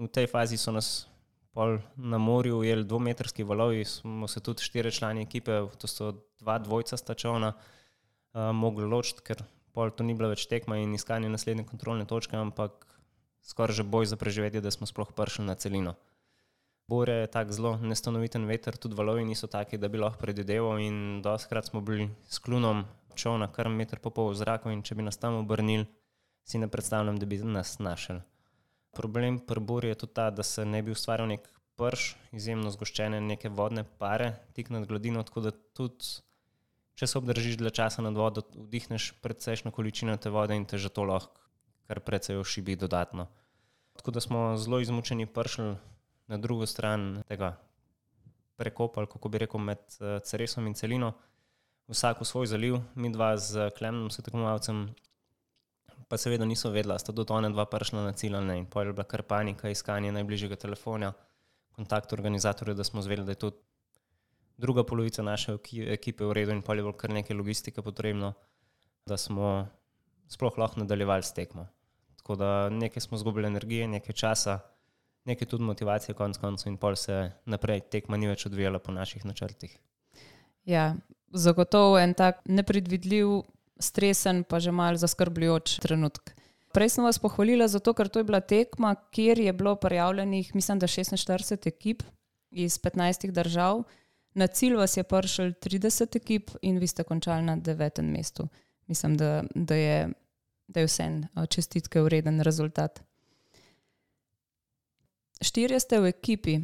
v 0.00 0.08
tej 0.08 0.26
fazi 0.26 0.56
so 0.56 0.72
nas 0.72 1.06
na 1.96 2.18
morju 2.18 2.58
ujeli 2.58 2.84
dvometrski 2.84 3.44
valovi, 3.44 3.84
smo 3.84 4.28
se 4.28 4.40
tudi 4.40 4.62
štiri 4.62 4.92
člani 4.92 5.22
ekipe, 5.22 5.66
to 5.78 5.86
so 5.86 6.12
dva 6.40 6.58
dvojca 6.58 6.96
stačovna, 6.96 7.52
uh, 7.52 8.52
mogli 8.54 8.86
ločiti, 8.86 9.20
ker 9.20 9.42
pol 9.74 9.90
to 9.90 10.06
ni 10.06 10.14
bila 10.14 10.30
več 10.32 10.46
tekma 10.48 10.78
in 10.80 10.94
iskanje 10.94 11.28
naslednje 11.28 11.66
kontrolne 11.68 12.06
točke, 12.06 12.38
ampak 12.38 12.86
skoraj 13.44 13.82
že 13.82 13.84
boj 13.84 14.06
za 14.06 14.16
preživetje, 14.16 14.62
da 14.64 14.70
smo 14.70 14.86
sploh 14.86 15.12
prišli 15.12 15.44
na 15.44 15.54
celino. 15.54 15.98
Bore 16.90 17.12
je 17.12 17.26
tako 17.30 17.52
zelo 17.54 17.70
nestanoviten 17.76 18.48
veter, 18.50 18.76
tudi 18.76 18.96
valovi 18.98 19.24
niso 19.24 19.46
taki, 19.46 19.78
da 19.78 19.88
bi 19.88 19.98
lahko 20.02 20.18
predvideval 20.18 20.80
in 20.82 21.20
doskrat 21.22 21.68
smo 21.68 21.80
bili 21.80 22.08
s 22.26 22.38
klunom 22.42 22.82
čovna 23.14 23.46
kar 23.52 23.68
meter 23.68 24.00
po 24.02 24.10
pol 24.10 24.32
v 24.32 24.38
zraku 24.40 24.72
in 24.74 24.82
če 24.82 24.96
bi 24.98 25.06
nas 25.06 25.20
tam 25.22 25.36
obrnili, 25.38 25.86
si 26.42 26.58
ne 26.58 26.66
predstavljam, 26.68 27.18
da 27.20 27.28
bi 27.30 27.38
nas 27.46 27.76
našli. 27.78 28.18
Problem 28.96 29.38
pri 29.46 29.62
Bori 29.62 29.92
je 29.92 30.00
tudi 30.02 30.16
ta, 30.18 30.30
da 30.34 30.42
se 30.42 30.64
ne 30.66 30.82
bi 30.82 30.90
ustvaril 30.90 31.30
nek 31.30 31.46
prš, 31.78 32.14
izjemno 32.34 32.72
zgoščene 32.74 33.20
neke 33.22 33.52
vodne 33.60 33.84
pare 34.02 34.32
tik 34.56 34.72
nad 34.74 34.86
gladino, 34.90 35.22
tako 35.22 35.44
da 35.46 35.52
tudi, 35.78 36.10
če 36.98 37.06
se 37.06 37.18
obdržiš 37.20 37.60
dlje 37.60 37.74
časa 37.78 38.02
nad 38.02 38.18
vodo, 38.18 38.42
vdihneš 38.56 39.12
precejšno 39.22 39.70
količino 39.70 40.16
te 40.18 40.32
vode 40.34 40.58
in 40.58 40.66
te 40.66 40.78
že 40.78 40.90
to 40.90 41.06
lahko 41.06 41.38
kar 41.86 42.02
precej 42.06 42.42
ošibi 42.42 42.76
dodatno. 42.78 43.30
Tako 43.98 44.10
da 44.14 44.20
smo 44.22 44.42
zelo 44.58 44.78
izmučeni 44.82 45.26
prišli 45.26 45.74
na 46.30 46.38
drugo 46.38 46.66
stran 46.66 47.22
tega 47.28 47.56
prekopa, 48.56 49.06
kako 49.10 49.28
bi 49.28 49.42
rekel, 49.42 49.60
med 49.60 49.82
uh, 49.98 50.20
Ceresom 50.22 50.68
in 50.70 50.76
Celino, 50.78 51.14
vsak 51.90 52.22
v 52.22 52.28
svoj 52.28 52.46
zaliv, 52.46 52.78
mi 52.94 53.10
dva 53.10 53.34
z 53.34 53.70
Klemnom, 53.74 54.12
s 54.12 54.22
tekmovalcem, 54.22 54.84
pa 56.06 56.18
seveda 56.18 56.46
niso 56.46 56.70
vedela, 56.70 56.98
sta 57.02 57.14
do 57.14 57.26
tone 57.26 57.50
dva 57.50 57.66
prišla 57.66 58.04
na 58.06 58.12
cilj 58.14 58.38
ne. 58.46 58.60
In 58.62 58.68
pa 58.70 58.84
je 58.84 58.94
bila 58.94 59.06
kar 59.06 59.26
panika, 59.26 59.70
iskanje 59.70 60.12
najbližjega 60.14 60.58
telefona, 60.58 61.12
kontakt 61.74 62.12
organizatorja, 62.14 62.76
da 62.78 62.86
smo 62.86 63.02
zvedeli, 63.02 63.26
da 63.26 63.34
je 63.34 63.42
to 63.42 63.50
druga 64.60 64.84
polovica 64.84 65.22
naše 65.22 65.56
ekipe 65.88 66.24
v 66.24 66.34
redu 66.36 66.52
in 66.52 66.62
pa 66.62 66.74
je 66.74 66.82
bilo 66.82 66.92
kar 66.92 67.10
nekaj 67.10 67.36
logistike 67.36 67.82
potrebno, 67.82 68.34
da 69.06 69.16
smo 69.16 69.66
sploh 70.28 70.58
lahko 70.58 70.84
nadaljevali 70.84 71.22
s 71.26 71.34
tekmo. 71.34 71.66
Tako 72.20 72.36
da 72.36 72.68
nekaj 72.68 73.00
smo 73.00 73.16
izgubili 73.16 73.48
energije, 73.48 73.88
nekaj 73.88 74.14
časa, 74.14 74.60
nekaj 75.24 75.48
tudi 75.48 75.64
motivacije, 75.64 76.14
konec 76.14 76.38
koncev, 76.38 76.72
in 76.72 76.76
pol 76.80 76.96
se 76.96 77.30
naprej 77.44 77.80
tekma 77.92 78.16
ni 78.16 78.28
več 78.30 78.46
odvijala 78.46 78.78
po 78.78 78.92
naših 78.92 79.24
načrtih. 79.24 79.76
Ja, 80.64 80.94
zagotovo 81.32 81.98
en 81.98 82.14
tak 82.14 82.42
nepredvidljiv, 82.48 83.42
stresen, 83.80 84.44
pa 84.44 84.60
že 84.60 84.72
mal 84.72 84.96
zaskrbljujoč 85.00 85.80
trenutek. 85.80 86.34
Prej 86.70 86.94
sem 86.94 87.04
vas 87.04 87.18
pohvalila 87.18 87.66
zato, 87.66 87.94
ker 87.94 88.08
to 88.08 88.20
je 88.20 88.28
bila 88.28 88.40
tekma, 88.40 88.94
kjer 89.10 89.38
je 89.38 89.52
bilo 89.52 89.74
prijavljenih, 89.76 90.54
mislim, 90.54 90.78
da 90.78 90.86
46 90.86 91.66
ekip 91.66 92.02
iz 92.50 92.78
15 92.78 93.30
držav. 93.30 93.82
Na 94.34 94.46
cilj 94.46 94.76
vas 94.78 94.96
je 94.96 95.02
prišel 95.02 95.52
30 95.58 96.16
ekip 96.16 96.50
in 96.62 96.78
vi 96.78 96.86
ste 96.86 97.02
končali 97.02 97.42
na 97.42 97.56
devetem 97.56 98.06
mestu. 98.06 98.48
Mislim, 98.86 99.16
da, 99.16 99.42
da 99.54 99.74
je, 99.74 100.08
je 100.74 100.86
vse 100.86 101.02
en 101.02 101.26
čestitke 101.48 102.02
vreden 102.02 102.40
rezultat. 102.40 103.02
Štirje 105.40 105.80
ste 105.80 106.00
v 106.00 106.12
ekipi. 106.12 106.60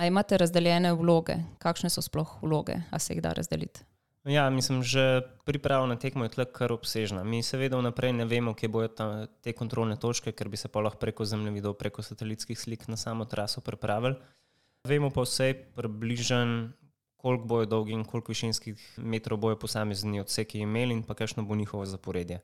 A 0.00 0.06
imate 0.08 0.38
razdeljene 0.40 0.92
vloge? 0.96 1.36
Kakšne 1.60 1.90
so 1.92 2.00
sploh 2.02 2.38
vloge? 2.42 2.80
A 2.90 2.98
se 2.98 3.12
jih 3.12 3.22
da 3.22 3.32
razdeliti? 3.36 3.84
Ja, 4.24 4.50
mislim, 4.50 4.82
že 4.82 5.20
priprava 5.44 5.86
na 5.86 5.98
tekmo 5.98 6.24
je 6.24 6.30
tle 6.30 6.44
kar 6.46 6.72
obsežna. 6.72 7.24
Mi 7.26 7.42
seveda 7.42 7.76
vnaprej 7.76 8.12
ne 8.14 8.24
vemo, 8.24 8.54
kje 8.54 8.68
bodo 8.70 8.88
ta, 8.88 9.06
te 9.42 9.52
kontrolne 9.52 9.98
točke, 9.98 10.32
ker 10.32 10.48
bi 10.48 10.56
se 10.56 10.70
pa 10.70 10.80
lahko 10.80 11.00
preko 11.02 11.26
zemljevidov, 11.26 11.74
preko 11.74 12.02
satelitskih 12.06 12.58
slik 12.58 12.86
na 12.88 12.96
samo 12.96 13.26
traso 13.26 13.60
pripravili. 13.60 14.14
Vemo 14.88 15.10
pa 15.10 15.26
vse 15.26 15.52
približen, 15.74 16.72
koliko 17.18 17.44
bojo 17.44 17.66
dolgi 17.66 17.92
in 17.92 18.04
koliko 18.04 18.32
višinskih 18.32 18.80
metrov 18.96 19.38
bojo 19.42 19.58
posamezni 19.58 20.22
odseki 20.22 20.62
imeli 20.62 20.94
in 20.94 21.02
pa 21.02 21.14
kakšno 21.14 21.42
bo 21.42 21.58
njihovo 21.58 21.84
zaporedje. 21.86 22.40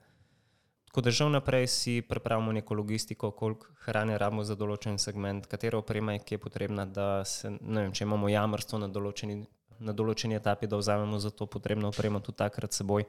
Tako 0.89 1.05
da 1.05 1.13
že 1.13 1.29
vnaprej 1.29 1.67
si 1.69 1.95
pripravimo 2.03 2.53
neko 2.53 2.75
logistiko, 2.75 3.31
koliko 3.31 3.69
hrane 3.85 4.17
rabimo 4.19 4.45
za 4.45 4.57
določen 4.57 4.97
segment, 4.99 5.47
katera 5.47 5.79
oprema 5.79 6.17
je, 6.17 6.25
ki 6.25 6.35
je 6.35 6.43
potrebna, 6.43 6.87
da 6.87 7.25
se, 7.29 7.51
ne 7.61 7.85
vem, 7.87 7.93
če 7.93 8.07
imamo 8.09 8.31
jamrstvo 8.33 8.81
na 8.81 8.89
določeni, 8.89 9.43
na 9.85 9.93
določeni 9.93 10.39
etapi, 10.41 10.67
da 10.67 10.81
vzamemo 10.81 11.21
za 11.21 11.31
to 11.31 11.47
potrebno 11.47 11.93
opremo 11.93 12.25
tudi 12.25 12.41
takrat 12.41 12.73
seboj. 12.73 13.05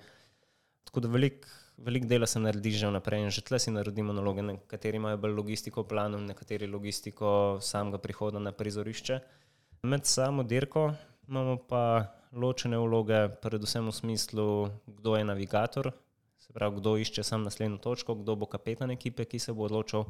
Tako 0.89 1.05
da 1.05 1.11
veliko 1.15 1.47
velik 1.83 2.05
dela 2.05 2.27
se 2.27 2.39
naredi 2.39 2.71
že 2.71 2.87
vnaprej 2.87 3.23
in 3.23 3.31
že 3.31 3.41
tle 3.41 3.59
si 3.59 3.71
naredimo 3.71 4.13
naloge, 4.13 4.41
nekateri 4.41 4.97
imajo 4.97 5.17
bolj 5.17 5.35
logistiko 5.35 5.83
v 5.83 5.87
planu, 5.87 6.19
nekateri 6.19 6.67
logistiko 6.67 7.59
samega 7.61 7.97
prihoda 7.97 8.39
na 8.39 8.51
prizorišče. 8.51 9.19
Med 9.83 10.05
samo 10.05 10.43
dirko 10.43 10.91
imamo 11.27 11.57
pa 11.57 12.11
ločene 12.33 12.77
vloge, 12.77 13.29
predvsem 13.41 13.87
v 13.87 13.95
smislu, 13.95 14.69
kdo 14.85 15.15
je 15.15 15.23
navigator, 15.23 15.91
se 16.49 16.53
pravi, 16.53 16.79
kdo 16.81 16.97
išče 16.97 17.23
sam 17.23 17.43
naslednjo 17.45 17.77
točko, 17.77 18.15
kdo 18.17 18.33
bo 18.35 18.47
kapetan 18.49 18.89
ekipe, 18.91 19.25
ki 19.29 19.39
se 19.39 19.53
bo 19.53 19.67
odločil 19.69 20.07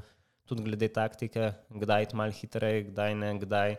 tudi 0.48 0.64
glede 0.64 0.88
taktike, 0.88 1.52
kdaj 1.70 2.08
iti 2.08 2.16
malo 2.16 2.32
hitreje, 2.32 2.86
kdaj 2.88 3.16
ne, 3.16 3.34
kdaj 3.44 3.76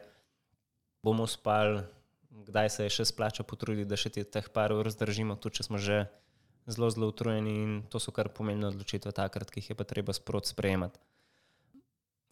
bomo 1.03 1.25
spali, 1.27 1.81
kdaj 2.29 2.69
se 2.71 2.85
je 2.85 2.93
še 2.99 3.09
splača 3.09 3.49
potruditi, 3.49 3.89
da 3.89 3.97
še 3.97 4.13
teh 4.13 4.53
par 4.53 4.77
ur 4.77 4.93
zdržimo, 4.93 5.41
tudi 5.41 5.57
če 5.57 5.67
smo 5.71 5.81
že 5.81 6.05
zelo, 6.69 6.93
zelo 6.93 7.09
utrujeni 7.09 7.57
in 7.65 7.73
to 7.89 7.97
so 7.97 8.13
kar 8.13 8.29
pomembne 8.29 8.69
odločitve 8.69 9.17
takrat, 9.17 9.49
ki 9.49 9.65
jih 9.65 9.73
je 9.73 9.81
pa 9.81 9.89
treba 9.89 10.13
sprot 10.13 10.53
sprejemati. 10.53 11.01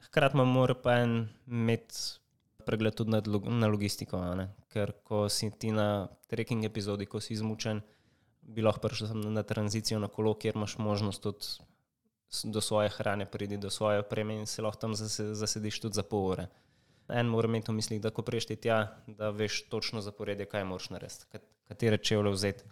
Hkrati 0.09 0.37
pa 0.37 0.45
mora 0.45 0.77
pa 0.77 1.01
en 1.03 1.25
imeti 1.49 2.21
pregled 2.69 3.01
tudi 3.01 3.17
na 3.17 3.73
logistiko, 3.73 4.21
ker 4.69 4.93
ko 5.09 5.25
si 5.33 5.49
ti 5.51 5.73
na 5.73 6.13
trekking 6.29 6.69
epizodi, 6.69 7.09
ko 7.09 7.17
si 7.17 7.33
izmučen, 7.33 7.81
bi 8.49 8.65
lahko 8.65 8.89
prišel 8.89 9.13
na, 9.15 9.31
na 9.41 9.43
tranzicijo 9.43 10.01
na 10.01 10.09
kolo, 10.09 10.35
kjer 10.35 10.57
imaš 10.57 10.79
možnost 10.79 11.23
tudi 11.23 11.47
do 12.45 12.61
svoje 12.61 12.89
hrane 12.97 13.27
priti, 13.27 13.57
do 13.57 13.71
svoje 13.71 14.01
opreme 14.01 14.37
in 14.37 14.47
se 14.47 14.63
lahko 14.63 14.81
tam 14.81 14.95
zasediš 14.95 15.81
tudi 15.81 15.95
za 15.95 16.03
pol 16.03 16.33
ure. 16.33 16.49
En 17.09 17.27
mora 17.27 17.49
imeti 17.49 17.71
v 17.73 17.75
mislih, 17.75 18.01
da 18.05 18.11
ko 18.13 18.23
prejš 18.23 18.51
tja, 18.61 18.83
da 19.07 19.31
veš 19.31 19.63
točno 19.73 20.01
zaporedje, 20.05 20.47
kaj 20.47 20.65
moraš 20.65 20.91
narediti, 20.91 21.41
katere 21.69 21.97
čevlje 21.97 22.35
vzeti 22.35 22.65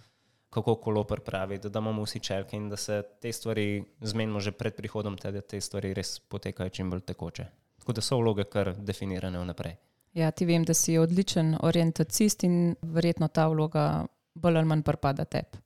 kako 0.56 0.74
kolo 0.74 1.04
pripraviti, 1.04 1.68
da 1.68 1.78
imamo 1.78 2.02
vsi 2.02 2.20
čelke 2.20 2.56
in 2.56 2.68
da 2.68 2.76
se 2.76 3.02
te 3.20 3.32
stvari 3.32 3.84
zmenimo 4.00 4.40
že 4.40 4.52
pred 4.52 4.74
prihodom, 4.76 5.18
te, 5.18 5.32
da 5.32 5.40
te 5.40 5.60
stvari 5.60 5.94
res 5.94 6.18
potekajo 6.20 6.70
čim 6.70 6.90
bolj 6.90 7.00
tekoče. 7.00 7.46
Tako 7.78 7.92
da 7.92 8.00
so 8.00 8.16
vloge 8.18 8.44
kar 8.44 8.72
definirane 8.76 9.38
vnaprej. 9.38 9.76
Ja, 10.16 10.30
ti 10.30 10.46
vem, 10.48 10.64
da 10.64 10.74
si 10.74 10.96
odličen 10.98 11.56
orientacist 11.60 12.44
in 12.44 12.76
verjetno 12.82 13.28
ta 13.28 13.48
vloga 13.52 14.06
bolj 14.34 14.56
ali 14.56 14.66
manj 14.66 14.82
pripada 14.82 15.24
tebi. 15.24 15.60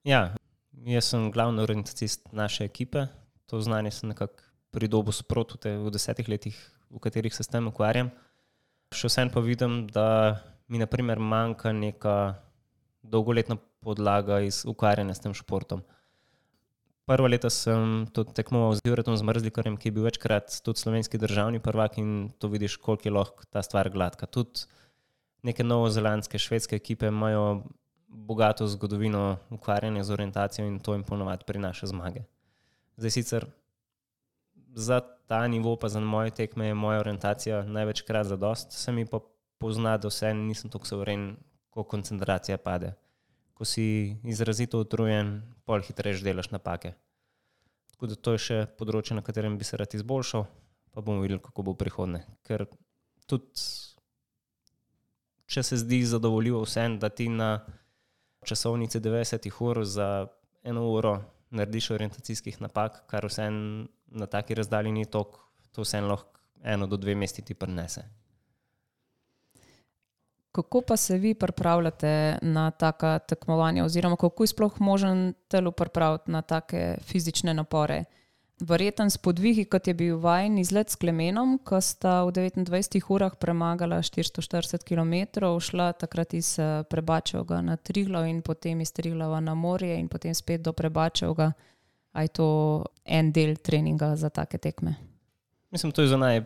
Ja, 0.00 0.30
jaz 0.88 1.10
sem 1.12 1.26
glavni 1.28 1.60
orientacist 1.60 2.32
naše 2.32 2.64
ekipe. 2.64 3.06
To 3.52 3.60
znanje 3.60 3.90
sem 3.90 4.08
nekako 4.08 4.46
pridobil 4.72 5.12
sproti 5.12 5.68
v 5.68 5.90
desetih 5.92 6.28
letih, 6.28 6.56
v 6.88 6.98
katerih 7.04 7.34
se 7.34 7.44
s 7.44 7.52
tem 7.52 7.66
ukvarjam. 7.68 8.08
Še 8.96 9.10
vsem 9.10 9.28
pa 9.28 9.42
vidim, 9.44 9.84
da 9.92 10.40
mi 10.72 10.80
naprimer 10.80 11.20
manjka 11.20 11.74
neka 11.76 12.14
dolgoletna 13.02 13.58
podlaga 13.84 14.40
iz 14.40 14.62
ukvarjanja 14.64 15.18
s 15.18 15.20
tem 15.20 15.34
športom. 15.36 15.82
Prvo 17.04 17.28
leto 17.28 17.50
sem 17.52 18.06
tudi 18.14 18.32
tekmoval 18.32 18.78
z 18.78 18.86
Juretom 18.86 19.18
Zmrzlikarjem, 19.20 19.76
ki 19.76 19.90
je 19.90 19.94
bil 19.98 20.06
večkrat 20.08 20.62
tudi 20.64 20.80
slovenski 20.80 21.20
državni 21.20 21.60
prvak 21.60 21.98
in 22.00 22.30
to 22.38 22.48
vidiš, 22.48 22.78
koliko 22.80 23.04
je 23.04 23.12
lahko 23.12 23.44
ta 23.52 23.60
stvar 23.66 23.90
gladka. 23.92 24.24
Tudi 24.24 24.64
neke 25.44 25.60
novozelandske, 25.60 26.40
švedske 26.40 26.78
ekipe 26.80 27.12
imajo 27.12 27.66
bogato 28.10 28.66
zgodovino 28.66 29.38
ukvarjanja 29.50 30.04
z 30.04 30.12
orientacijo 30.12 30.66
in 30.66 30.78
to 30.78 30.94
jim 30.94 31.04
ponovadi 31.04 31.44
prinaša 31.46 31.86
zmage. 31.86 32.22
Zdaj 32.96 33.10
sicer 33.10 33.46
za 34.74 35.00
ta 35.26 35.46
nivo, 35.48 35.76
pa 35.76 35.88
za 35.88 36.00
moje 36.00 36.30
tekme, 36.30 36.66
je 36.66 36.74
moja 36.74 37.00
orientacija 37.00 37.62
največkrat 37.62 38.26
za 38.26 38.36
dost, 38.36 38.72
se 38.72 38.92
mi 38.92 39.06
pa 39.06 39.20
pozna, 39.58 39.96
da 39.98 40.08
vse 40.08 40.34
nisem 40.34 40.70
tako 40.70 40.86
sovren, 40.86 41.36
ko 41.70 41.84
koncentracija 41.84 42.58
pade 42.58 42.94
ko 43.60 43.68
si 43.68 44.16
izrazito 44.24 44.78
utrujen, 44.80 45.42
pol 45.68 45.82
hitreje 45.84 46.22
delaš 46.24 46.48
napake. 46.48 46.94
Tako 47.92 48.06
da 48.08 48.16
to 48.16 48.32
je 48.32 48.40
še 48.40 48.56
področje, 48.80 49.12
na 49.12 49.20
katerem 49.20 49.58
bi 49.60 49.66
se 49.68 49.76
rad 49.76 49.92
izboljšal, 49.92 50.46
pa 50.96 51.04
bomo 51.04 51.20
videli, 51.20 51.42
kako 51.44 51.66
bo 51.66 51.74
prihodne. 51.76 52.22
Ker 52.48 52.64
tudi, 53.28 53.66
če 55.44 55.64
se 55.68 55.76
zdi 55.82 55.98
zadovoljivo 56.08 56.62
vsem, 56.64 56.96
da 57.02 57.12
ti 57.12 57.28
na 57.28 57.50
časovnici 58.44 59.00
90 59.00 59.62
ur 59.62 59.84
za 59.84 60.26
eno 60.62 60.88
uro 60.90 61.22
narediš 61.50 61.90
orientacijskih 61.90 62.60
napak, 62.60 63.02
kar 63.06 63.26
vsem 63.26 63.88
na 64.06 64.26
taki 64.26 64.54
razdalji 64.54 64.92
ni 64.92 65.04
tok, 65.04 65.38
to 65.72 65.82
vsem 65.82 66.04
lahko 66.04 66.40
eno 66.62 66.86
do 66.86 66.96
dve 66.96 67.14
mesti 67.14 67.42
ti 67.42 67.54
prenese. 67.54 68.04
Kako 70.52 70.80
pa 70.80 70.96
se 70.96 71.18
vi 71.18 71.34
pripravljate 71.34 72.38
na 72.42 72.70
taka 72.70 73.18
tekmovanja, 73.18 73.84
oziroma 73.84 74.16
kako 74.16 74.42
je 74.42 74.46
sploh 74.46 74.80
možen 74.80 75.34
telo 75.48 75.70
pripraviti 75.70 76.30
na 76.30 76.42
take 76.42 76.96
fizične 77.02 77.54
napore? 77.54 78.04
Verjeten 78.60 79.10
spodvigi, 79.10 79.64
kot 79.64 79.86
je 79.86 79.94
bil 79.94 80.18
vajen 80.20 80.58
izlet 80.58 80.90
s 80.90 80.98
Klemenom, 81.00 81.58
ko 81.64 81.80
sta 81.80 82.24
v 82.28 82.32
29 82.36 83.00
urah 83.08 83.36
premagala 83.40 84.02
440 84.02 84.84
km, 84.84 85.44
šla 85.60 85.92
takrat 85.92 86.34
iz 86.34 86.58
eh, 86.58 86.82
Prebačevga 86.90 87.60
na 87.60 87.76
Triglav 87.76 88.28
in 88.28 88.42
potem 88.42 88.80
iz 88.80 88.92
Triglava 88.92 89.40
na 89.40 89.54
morje 89.54 89.96
in 89.98 90.08
potem 90.08 90.34
spet 90.34 90.62
do 90.62 90.72
Prebačevga. 90.72 91.52
A 92.12 92.22
je 92.22 92.28
to 92.28 92.48
en 93.04 93.32
del 93.32 93.56
treninga 93.56 94.16
za 94.16 94.28
take 94.28 94.58
tekme? 94.58 94.94
Mislim, 95.70 95.92
to 95.92 96.02
je 96.02 96.08
za 96.08 96.16
naj 96.16 96.42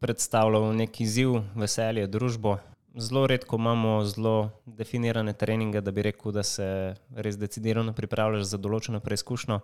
predstavljalo 0.00 0.72
neki 0.72 1.04
izziv, 1.04 1.36
veselje, 1.54 2.06
družbo 2.06 2.56
zelo 2.94 3.26
redko 3.26 3.56
imamo 3.56 4.04
zelo 4.04 4.50
definirane 4.66 5.32
treninge, 5.32 5.80
da 5.80 5.90
bi 5.90 6.02
rekel, 6.02 6.32
da 6.32 6.42
se 6.42 6.94
res 7.14 7.38
decidirano 7.38 7.92
pripravljaš 7.92 8.42
za 8.52 8.58
določeno 8.58 9.00
preizkušnjo. 9.00 9.60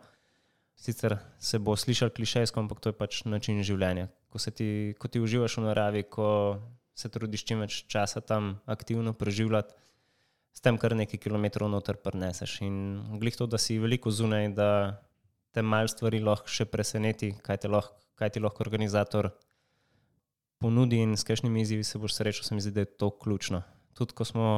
Sicer 0.76 1.16
se 1.40 1.58
bo 1.58 1.76
slišal 1.76 2.12
klišejsko, 2.12 2.60
ampak 2.60 2.80
to 2.80 2.92
je 2.92 2.96
pač 2.96 3.22
način 3.24 3.62
življenja. 3.64 4.10
Ko, 4.28 4.38
ti, 4.38 4.94
ko 5.00 5.08
ti 5.08 5.22
uživaš 5.24 5.56
v 5.56 5.64
naravi, 5.64 6.04
ko 6.04 6.28
se 6.96 7.08
trudiš 7.12 7.44
čim 7.48 7.64
več 7.64 7.82
časa 7.88 8.20
tam 8.20 8.58
aktivno 8.68 9.16
preživljati, 9.16 9.72
s 10.56 10.64
tem 10.64 10.78
kar 10.80 10.94
nekaj 10.96 11.20
kilometrov 11.20 11.68
noter 11.72 11.98
preneseš. 12.00 12.60
In 12.64 12.76
glih 13.20 13.36
to, 13.36 13.48
da 13.48 13.60
si 13.60 13.80
veliko 13.80 14.12
zunaj, 14.12 14.52
da 14.56 14.70
te 15.52 15.64
mal 15.64 15.88
stvari 15.88 16.20
lahko 16.20 16.48
še 16.52 16.68
preseneti, 16.68 17.34
kaj, 17.44 17.64
lahko, 17.72 17.96
kaj 18.16 18.36
ti 18.36 18.44
lahko 18.44 18.64
organizator 18.64 19.30
ponudi 20.60 21.02
in 21.04 21.16
s 21.16 21.24
kakšnimi 21.28 21.60
izzivi 21.64 21.84
se 21.84 22.00
boš 22.00 22.16
srečal, 22.16 22.44
se 22.44 22.56
mi 22.56 22.64
zdi, 22.64 22.72
da 22.72 22.84
je 22.84 22.92
to 23.00 23.10
ključno. 23.10 23.62
Tudi 23.96 24.16
ko 24.16 24.24
smo 24.24 24.48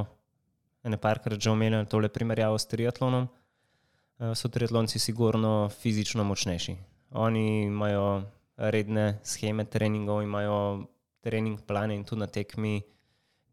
ene 0.87 0.99
parkrat 0.99 1.41
že 1.41 1.51
omenjali 1.51 1.87
tole 1.91 2.09
primerjavo 2.09 2.59
s 2.59 2.67
triatlonom, 2.71 3.27
eh, 3.27 3.48
so 4.35 4.49
triatlonci 4.49 4.99
sigurno 4.99 5.69
fizično 5.69 6.25
močnejši. 6.25 6.77
Oni 7.11 7.63
imajo 7.63 8.23
redne 8.57 9.19
scheme 9.25 9.65
treningov, 9.65 10.23
imajo 10.23 10.87
trening 11.21 11.61
plane 11.67 11.95
in 11.97 12.05
tudi 12.05 12.21
na 12.21 12.27
tekmi 12.27 12.81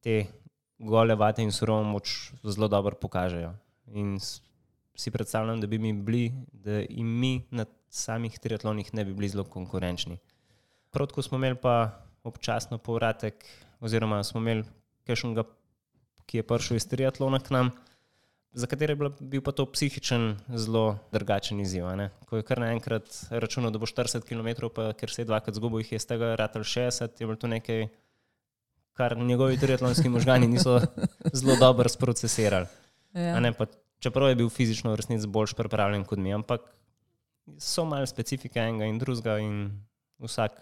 te 0.01 0.25
gole 0.79 1.15
vate 1.15 1.43
in 1.43 1.51
surovo 1.51 1.83
moč 1.83 2.31
zelo 2.43 2.67
dobro 2.67 2.95
pokažejo. 3.01 3.53
In 3.93 4.19
si 4.95 5.11
predstavljam, 5.11 5.61
da 5.61 5.67
bi 5.67 5.77
mi 5.77 5.93
bili, 5.93 6.31
da 6.51 6.81
in 6.89 7.07
mi 7.19 7.41
na 7.51 7.65
samih 7.89 8.39
triatlonih 8.39 8.93
ne 8.93 9.05
bi 9.05 9.13
bili 9.13 9.29
zelo 9.29 9.43
konkurenčni. 9.43 10.17
Prav 10.91 11.07
tako 11.07 11.21
smo 11.21 11.37
imeli 11.37 11.55
pa 11.61 12.01
občasno 12.23 12.77
povratek, 12.77 13.45
oziroma 13.79 14.23
smo 14.23 14.41
imeli 14.41 14.63
kakšnega, 15.05 15.43
ki 16.25 16.37
je 16.37 16.47
prišel 16.47 16.77
iz 16.77 16.87
triatlona 16.89 17.39
k 17.39 17.53
nam, 17.53 17.71
za 18.55 18.67
katere 18.71 18.95
je 18.95 19.09
bil 19.19 19.41
pa 19.43 19.51
to 19.51 19.65
psihičen 19.67 20.37
zelo 20.55 20.95
drugačen 21.11 21.59
izziv. 21.59 21.87
Ne? 21.99 22.09
Ko 22.25 22.39
je 22.39 22.45
kar 22.47 22.61
naenkrat 22.63 23.07
računal, 23.29 23.71
da 23.71 23.79
bo 23.79 23.85
40 23.89 24.23
km, 24.23 24.69
pa 24.71 24.93
ker 24.95 25.11
se 25.11 25.21
je 25.21 25.27
dvakrat 25.27 25.55
zgubil, 25.59 25.83
jih 25.83 25.91
je 25.95 25.99
z 25.99 26.11
tega 26.13 26.35
ratal 26.39 26.63
60, 26.63 27.19
je 27.19 27.27
bilo 27.27 27.35
to 27.35 27.51
nekaj, 27.51 27.87
kar 28.95 29.17
njegovi 29.17 29.59
triatlonski 29.59 30.09
možgani 30.09 30.47
niso 30.47 30.79
zelo 31.39 31.57
dobro 31.59 31.91
sprocesirali. 31.91 32.71
Ja. 33.13 33.39
Ne, 33.39 33.51
pa, 33.53 33.67
čeprav 33.99 34.31
je 34.31 34.39
bil 34.39 34.49
fizično 34.49 34.93
v 34.93 35.01
resnici 35.03 35.27
boljš 35.27 35.53
pripravljen 35.59 36.07
kot 36.07 36.19
mi, 36.19 36.33
ampak 36.33 36.63
so 37.59 37.85
malo 37.85 38.07
specifike 38.07 38.59
enega 38.59 38.87
in 38.87 38.99
drugega, 38.99 39.37
in 39.43 39.67
vsak 40.23 40.55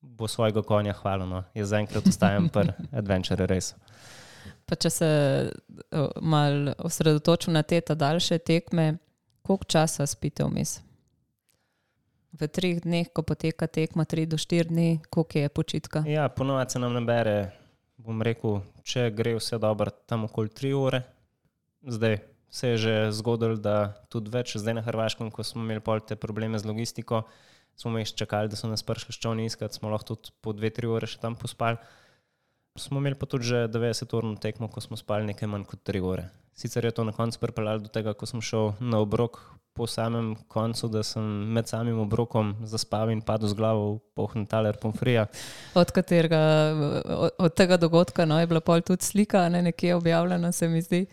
bo 0.00 0.28
svojega 0.28 0.62
konja 0.62 0.96
hvalil. 0.96 1.28
No. 1.28 1.44
Jaz 1.54 1.74
zaenkrat 1.74 2.08
ostajam 2.08 2.48
pri 2.48 2.72
Adventure 3.00 3.46
Race. 3.46 3.76
Pa 4.70 4.76
če 4.78 4.90
se 4.94 5.06
o, 5.90 6.04
malo 6.22 6.76
osredotočim 6.86 7.56
na 7.56 7.64
te 7.66 7.80
ta 7.82 7.96
daljše 7.98 8.38
tekme, 8.38 9.00
koliko 9.42 9.66
časa 9.66 10.06
spite 10.06 10.46
vmes? 10.46 10.76
V 12.38 12.46
treh 12.46 12.78
dneh, 12.78 13.08
ko 13.10 13.24
poteka 13.26 13.66
tekma, 13.66 14.06
tri 14.06 14.28
do 14.30 14.38
štiri 14.38 14.70
dni, 14.70 14.90
koliko 15.10 15.42
je 15.42 15.48
počitka? 15.50 16.04
Ja, 16.06 16.28
ponovadi 16.30 16.76
se 16.76 16.78
nam 16.78 16.94
nabere, 16.94 17.50
bom 17.98 18.22
rekel, 18.22 18.60
če 18.86 19.08
gre 19.10 19.34
vse 19.40 19.58
dobro, 19.58 19.90
tam 20.06 20.28
okoli 20.28 20.54
tri 20.54 20.70
ure. 20.70 21.02
Zdaj 21.82 22.20
se 22.50 22.70
je 22.70 22.76
že 22.78 22.94
zgodilo, 23.18 23.58
da 23.58 23.90
tudi 24.06 24.30
več, 24.30 24.54
zdaj 24.54 24.78
na 24.78 24.84
Hrvaškem, 24.86 25.32
ko 25.34 25.42
smo 25.42 25.64
imeli 25.66 25.82
pol 25.82 25.98
te 25.98 26.14
probleme 26.14 26.62
z 26.62 26.70
logistiko, 26.70 27.24
smo 27.74 27.90
vmes 27.96 28.14
čakali, 28.14 28.50
da 28.50 28.54
so 28.54 28.70
nas 28.70 28.86
prišli 28.86 29.18
ščovni 29.18 29.50
iskati, 29.50 29.82
smo 29.82 29.90
lahko 29.90 30.14
tudi 30.14 30.30
po 30.38 30.54
dve, 30.54 30.70
tri 30.70 30.86
ure 30.86 31.10
še 31.10 31.18
tam 31.18 31.34
pospali. 31.34 31.82
Smo 32.78 32.98
imeli 32.98 33.14
pa 33.14 33.26
tudi 33.26 33.44
že 33.44 33.68
90-urno 33.68 34.36
tekmo, 34.38 34.68
ko 34.68 34.80
smo 34.80 34.96
spali 34.96 35.26
nekaj 35.26 35.48
manj 35.48 35.64
kot 35.66 35.80
3 35.84 36.00
ure. 36.00 36.28
Sicer 36.54 36.84
je 36.84 36.90
to 36.90 37.04
na 37.04 37.12
koncu 37.12 37.38
pripeljalo 37.40 37.78
do 37.78 37.88
tega, 37.88 38.12
ko 38.14 38.26
sem 38.26 38.40
šel 38.40 38.72
na 38.80 39.00
obrok 39.00 39.40
po 39.72 39.86
samem 39.86 40.36
koncu, 40.48 40.88
da 40.88 41.02
sem 41.02 41.22
med 41.54 41.68
samim 41.68 41.98
obrokom 41.98 42.54
zaspal 42.66 43.10
in 43.10 43.22
padel 43.22 43.48
z 43.48 43.54
glavo 43.54 43.94
v 43.94 43.98
pohn 44.14 44.46
taler 44.46 44.76
pomfrija. 44.76 45.26
Od 45.74 45.90
katerega, 45.90 46.40
od, 47.06 47.30
od 47.38 47.54
tega 47.54 47.76
dogodka 47.76 48.26
no, 48.26 48.40
je 48.40 48.46
bila 48.46 48.60
pol 48.60 48.82
tudi 48.82 49.02
slika, 49.04 49.48
ne 49.48 49.62
nekje 49.62 49.94
objavljena, 49.94 50.52
se 50.52 50.68
mi 50.68 50.82
zdi, 50.82 51.06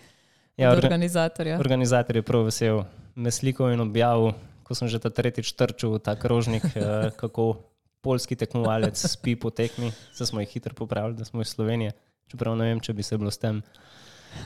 Ja, 0.58 0.72
od 0.72 0.78
orga- 0.78 0.86
organizatorja. 0.90 1.60
Organizator 1.60 2.16
je 2.16 2.22
prav 2.26 2.44
vesel, 2.50 2.82
me 3.16 3.32
slikal 3.32 3.72
in 3.72 3.82
objavil, 3.82 4.34
ko 4.66 4.76
sem 4.76 4.88
že 4.90 5.00
ta 5.00 5.10
tretjič 5.10 5.54
trčil 5.54 5.94
v 5.94 6.00
ta 6.02 6.16
krožnik, 6.18 6.66
eh, 6.76 7.12
kako 7.16 7.62
polski 8.08 8.40
tekmovalec 8.40 8.96
spi 9.12 9.36
po 9.36 9.52
tekmi. 9.52 9.92
Se 10.16 10.26
smo 10.26 10.40
jih 10.40 10.50
hitro 10.56 10.74
popravili, 10.78 11.18
da 11.20 11.28
smo 11.28 11.44
iz 11.44 11.52
Slovenije. 11.52 11.92
Čeprav 12.32 12.56
ne 12.60 12.72
vem, 12.72 12.80
če 12.84 12.96
bi 12.96 13.04
se 13.04 13.18
bilo 13.20 13.32
s 13.32 13.40
tem. 13.40 13.62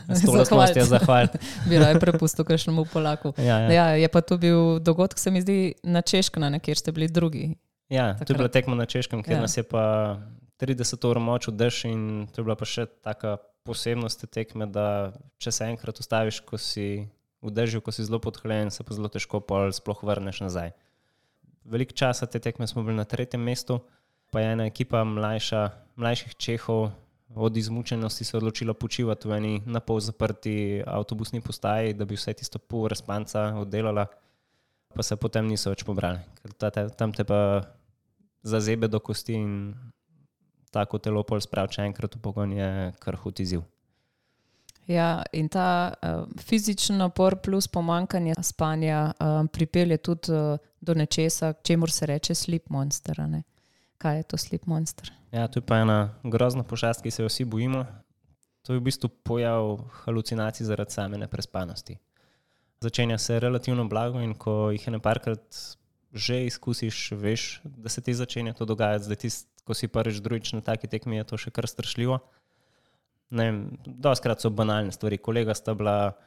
S 0.09 0.21
to 0.23 0.33
lastnostjo 0.33 0.85
zahvaliti. 0.85 1.39
Bi 1.69 1.79
raje 1.81 1.99
prepustil 1.99 2.45
kakšnemu 2.45 2.85
Polaku. 2.93 3.33
Ja, 3.37 3.57
ja. 3.65 3.69
Ja, 3.73 3.85
je 3.97 4.07
pa 4.07 4.21
to 4.21 4.37
bil 4.37 4.79
dogodek, 4.79 5.19
se 5.19 5.31
mi 5.33 5.41
zdi, 5.41 5.73
na 5.83 6.01
Češkem, 6.05 6.45
kjer 6.61 6.77
ste 6.77 6.93
bili 6.95 7.09
drugi. 7.11 7.55
Ja, 7.91 8.13
to 8.15 8.23
je 8.23 8.31
Takrat. 8.31 8.37
bila 8.37 8.51
tekma 8.53 8.75
na 8.77 8.85
Češkem, 8.85 9.23
kjer 9.25 9.37
Ja. 9.37 9.41
nas 9.41 9.57
je 9.57 9.63
pa 9.67 10.17
30 10.61 11.07
ur 11.09 11.19
močil 11.19 11.53
dež 11.57 11.85
in 11.89 12.29
to 12.31 12.41
je 12.41 12.45
bila 12.45 12.55
pa 12.55 12.65
še 12.65 12.85
taka 13.03 13.37
posebnost 13.67 14.21
te 14.21 14.27
tekme, 14.29 14.69
da 14.69 15.11
če 15.41 15.51
se 15.51 15.65
enkrat 15.73 15.99
ustaviš, 15.99 16.39
ko 16.45 16.57
si 16.61 17.09
v 17.41 17.49
dežju, 17.51 17.81
ko 17.81 17.91
si 17.91 18.05
zelo 18.05 18.21
podhljen, 18.21 18.69
se 18.71 18.85
pa 18.85 18.93
zelo 18.93 19.09
težko 19.09 19.41
pol 19.41 19.73
sploh 19.73 19.97
vrneš 20.05 20.45
nazaj. 20.45 20.71
Veliko 21.63 21.93
časa 21.93 22.25
te 22.25 22.39
tekme 22.39 22.67
smo 22.67 22.83
bili 22.83 22.95
na 22.97 23.05
tretjem 23.05 23.41
mestu, 23.41 23.79
pa 24.31 24.39
je 24.39 24.51
ena 24.53 24.65
ekipa 24.65 25.03
mlajša, 25.03 25.69
mlajših 25.95 26.35
Čehov 26.35 26.89
od 27.35 27.57
izmučenosti 27.57 28.23
se 28.23 28.37
odločila 28.37 28.73
počivati 28.73 29.27
v 29.27 29.37
eni 29.37 29.61
na 29.65 29.79
pol 29.79 29.99
zaprti 29.99 30.83
avtobusni 30.87 31.41
postaji, 31.41 31.93
da 31.93 32.05
bi 32.05 32.15
vse 32.15 32.33
tisto 32.33 32.59
pol 32.59 32.87
ure 32.89 32.95
spanca 32.95 33.53
oddelala, 33.59 34.05
pa 34.95 35.03
se 35.03 35.15
potem 35.15 35.47
niso 35.47 35.71
več 35.71 35.83
pobrali. 35.87 36.19
Ta, 36.57 36.69
ta, 36.69 36.89
tam 36.89 37.13
te 37.13 37.23
pa 37.23 37.61
zazebe 38.43 38.87
do 38.87 38.99
kosti 38.99 39.33
in 39.33 39.75
tako 40.71 40.99
telo 40.99 41.23
pol 41.23 41.39
sprav, 41.43 41.69
če 41.71 41.85
enkrat 41.85 42.15
v 42.15 42.23
pogon 42.23 42.51
je 42.55 42.91
kar 42.99 43.15
hud 43.15 43.39
izziv. 43.39 43.63
Ja, 44.89 45.21
in 45.31 45.47
ta 45.47 45.93
uh, 45.93 46.25
fizični 46.41 46.97
napor 46.97 47.37
plus 47.39 47.67
pomankanje 47.67 48.33
spanja 48.43 49.11
um, 49.13 49.47
pripelje 49.47 49.97
tudi 49.97 50.33
uh, 50.33 50.57
do 50.81 50.93
nečesa, 50.93 51.53
čemu 51.53 51.87
se 51.87 52.05
reče 52.05 52.35
sleep 52.35 52.69
monster. 52.69 53.21
Kaj 53.97 54.17
je 54.17 54.23
to 54.23 54.37
sleep 54.37 54.65
monster? 54.65 55.11
Ja, 55.31 55.47
to 55.47 55.59
je 55.59 55.65
pa 55.65 55.77
ena 55.77 56.13
grozna 56.23 56.63
pošast, 56.63 57.01
ki 57.01 57.11
se 57.11 57.23
jo 57.23 57.29
vsi 57.29 57.45
bojimo. 57.45 57.85
To 58.65 58.73
je 58.73 58.79
v 58.79 58.83
bistvu 58.83 59.09
pojav 59.23 59.77
halucinacij 60.03 60.65
zaradi 60.65 60.91
same 60.91 61.17
neprespanosti. 61.17 61.97
Začenja 62.81 63.17
se 63.17 63.39
relativno 63.39 63.85
blago 63.85 64.21
in 64.21 64.33
ko 64.33 64.71
jih 64.71 64.87
je 64.87 64.91
neparkrat 64.91 65.77
že 66.13 66.45
izkusiš, 66.45 67.11
veš, 67.11 67.61
da 67.63 67.89
se 67.89 68.01
ti 68.01 68.13
začenja 68.13 68.53
to 68.53 68.65
dogajati. 68.65 69.03
Zdaj, 69.03 69.15
tist, 69.15 69.47
ko 69.63 69.73
si 69.73 69.87
prvič, 69.87 70.19
drugič 70.19 70.53
na 70.53 70.61
taki 70.61 70.87
tekmi, 70.87 71.15
je 71.21 71.23
to 71.23 71.37
še 71.39 71.53
kar 71.55 71.67
strašljivo. 71.71 72.19
Doskrat 73.85 74.43
so 74.43 74.51
banalne 74.51 74.91
stvari. 74.91 75.21
Kolega 75.23 75.55
sta 75.55 75.73
bila 75.73 76.17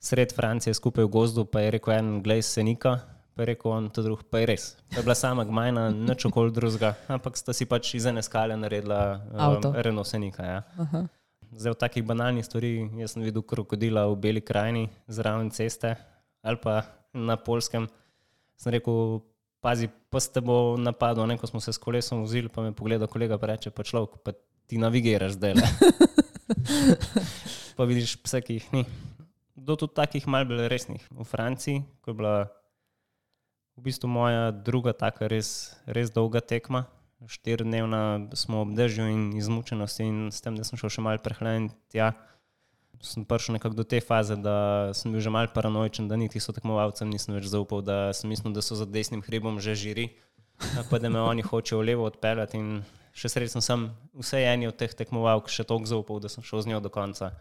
sred 0.00 0.32
Francije 0.32 0.72
skupaj 0.72 1.04
v 1.04 1.12
gozdu, 1.12 1.44
pa 1.44 1.60
je 1.60 1.74
rekel 1.76 1.92
en 1.98 2.08
glej 2.24 2.40
senika, 2.48 3.00
pa 3.36 3.44
je 3.44 3.52
rekel 3.52 3.70
on 3.70 3.90
to 3.92 4.00
drug, 4.02 4.24
pa 4.32 4.40
je 4.40 4.46
res. 4.48 4.64
To 4.96 4.96
je 4.96 5.04
bila 5.04 5.14
sama 5.14 5.44
gmajna, 5.44 5.90
nič 5.92 6.24
okoli 6.24 6.48
drugega, 6.56 6.96
ampak 7.04 7.36
sta 7.36 7.52
si 7.52 7.68
pač 7.68 7.92
iz 7.92 8.08
ene 8.08 8.24
skale 8.24 8.56
naredila 8.56 9.20
Avto. 9.36 9.68
um, 9.68 9.76
Renault 9.76 10.08
senika. 10.08 10.42
Ja. 10.42 10.60
Aha. 10.80 11.04
Zdaj, 11.52 11.76
od 11.76 11.80
takih 11.84 12.04
banalnih 12.04 12.44
stvari, 12.48 12.88
jaz 12.96 13.12
sem 13.12 13.22
videl 13.22 13.44
krokodila 13.44 14.08
v 14.08 14.16
Beli 14.16 14.40
krajini, 14.40 14.88
zraven 15.04 15.52
ceste 15.52 15.94
ali 16.40 16.58
pa 16.62 16.88
na 17.12 17.36
Polskem. 17.36 17.90
Sem 18.56 18.72
rekel, 18.72 19.20
pazi, 19.60 19.92
pa 20.08 20.16
ste 20.16 20.40
bo 20.40 20.80
napadlo, 20.80 21.28
ne, 21.28 21.36
ko 21.36 21.44
smo 21.44 21.60
se 21.60 21.76
s 21.76 21.80
kolesom 21.82 22.24
vozili, 22.24 22.48
pa 22.48 22.64
me 22.64 22.72
pogleda 22.72 23.04
kolega, 23.10 23.36
pa 23.36 23.52
reče, 23.52 23.68
pa 23.68 23.84
človek, 23.84 24.16
pa 24.24 24.32
ti 24.64 24.80
navigiraš 24.80 25.36
zdaj. 25.36 25.60
le." 25.60 25.66
pa 27.76 27.84
vidiš 27.84 28.16
pse, 28.22 28.40
ki 28.40 28.60
jih 28.60 28.68
ni. 28.72 28.82
Do 29.56 29.76
tudi 29.76 29.92
takih 29.92 30.24
malj 30.24 30.48
bolj 30.48 30.70
resnih. 30.72 31.02
V 31.10 31.26
Franciji, 31.26 31.84
ko 32.00 32.14
je 32.14 32.16
bila 32.16 32.36
v 33.76 33.82
bistvu 33.84 34.08
moja 34.08 34.50
druga 34.50 34.96
taka 34.96 35.28
res, 35.28 35.76
res 35.84 36.10
dolga 36.10 36.40
tekma, 36.40 36.86
štiridnevna, 37.28 38.32
smo 38.36 38.64
ob 38.64 38.72
dežju 38.76 39.08
in 39.08 39.22
izmučenosti, 39.36 40.04
in 40.04 40.18
s 40.32 40.40
tem, 40.44 40.56
da 40.56 40.64
sem 40.64 40.80
šel 40.80 40.92
še 40.92 41.04
malo 41.04 41.20
prehlajen 41.20 41.68
tja, 41.92 42.12
sem 43.04 43.24
prišel 43.28 43.56
nekako 43.56 43.76
do 43.76 43.84
te 43.84 44.00
faze, 44.00 44.36
da 44.40 44.92
sem 44.96 45.12
bil 45.12 45.20
že 45.20 45.32
malo 45.32 45.52
paranoičen, 45.52 46.08
da 46.08 46.16
niti 46.16 46.40
so 46.40 46.54
tekmovalcem 46.56 47.08
nisem 47.12 47.36
več 47.36 47.50
zaupal, 47.52 47.84
da 47.84 48.12
sem 48.16 48.32
mislil, 48.32 48.54
da 48.56 48.64
so 48.64 48.78
za 48.78 48.88
desnim 48.88 49.24
hribom 49.24 49.60
že 49.60 49.76
žiri, 49.76 50.08
pa 50.90 50.96
da 50.98 51.12
me 51.12 51.20
oni 51.20 51.44
hočejo 51.44 51.84
levo 51.84 52.08
odpeljati. 52.08 52.60
Še 53.16 53.32
srečen 53.32 53.64
sem 53.64 53.90
vse 54.12 54.42
eni 54.44 54.68
od 54.68 54.76
teh 54.76 54.92
tekmovalk 54.92 55.48
še 55.48 55.64
toliko 55.64 55.88
zaupal, 55.88 56.20
da 56.20 56.28
sem 56.32 56.44
šel 56.44 56.64
z 56.64 56.72
njo 56.72 56.80
do 56.84 56.92
konca. 56.92 57.32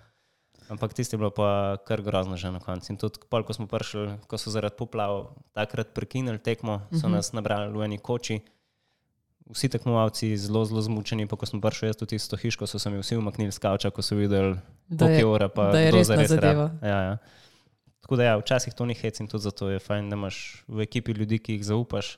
Ampak 0.70 0.94
tisti 0.94 1.14
je 1.14 1.18
bilo 1.22 1.30
pa 1.30 1.78
kar 1.86 2.02
grozno 2.02 2.38
že 2.38 2.50
na 2.52 2.60
koncu. 2.60 2.90
In 2.90 2.98
tudi, 2.98 3.22
pol, 3.30 3.44
ko 3.46 3.54
smo 3.54 3.68
prišli, 3.70 4.18
ko 4.26 4.38
so 4.38 4.50
zaradi 4.50 4.74
poplav 4.74 5.36
takrat 5.54 5.94
prekinili 5.94 6.42
tekmo, 6.42 6.82
so 6.92 7.06
nas 7.06 7.34
nabrali 7.34 7.70
v 7.70 7.86
eni 7.86 7.98
koči. 7.98 8.42
Vsi 9.46 9.70
tekmovalci 9.70 10.34
zelo, 10.42 10.66
zelo 10.66 10.82
zmučeni, 10.82 11.30
pa 11.30 11.38
ko 11.38 11.46
sem 11.46 11.62
prišel 11.62 11.94
jaz 11.94 11.98
tudi 12.02 12.18
tisto 12.18 12.34
hiško, 12.34 12.66
so 12.66 12.82
se 12.82 12.90
mi 12.90 12.98
vsi 12.98 13.14
umaknili 13.14 13.54
z 13.54 13.62
kavča, 13.62 13.94
ko 13.94 14.02
so 14.02 14.18
videli, 14.18 14.58
koliko 14.90 15.22
je- 15.22 15.26
ura, 15.26 15.48
pa 15.54 15.70
da 15.70 15.80
je 15.80 15.92
rab. 15.94 16.02
zadeva. 16.26 16.72
Ja, 16.82 17.00
ja. 17.04 17.18
Tako 18.02 18.16
da 18.18 18.24
ja, 18.24 18.38
včasih 18.38 18.74
to 18.74 18.86
ni 18.86 18.94
hec 18.98 19.20
in 19.22 19.28
tudi 19.30 19.44
zato 19.44 19.70
je 19.70 19.78
fajn, 19.80 20.10
da 20.10 20.18
imaš 20.18 20.66
v 20.68 20.82
ekipi 20.82 21.14
ljudi, 21.14 21.38
ki 21.38 21.54
jih 21.54 21.66
zaupaš. 21.66 22.18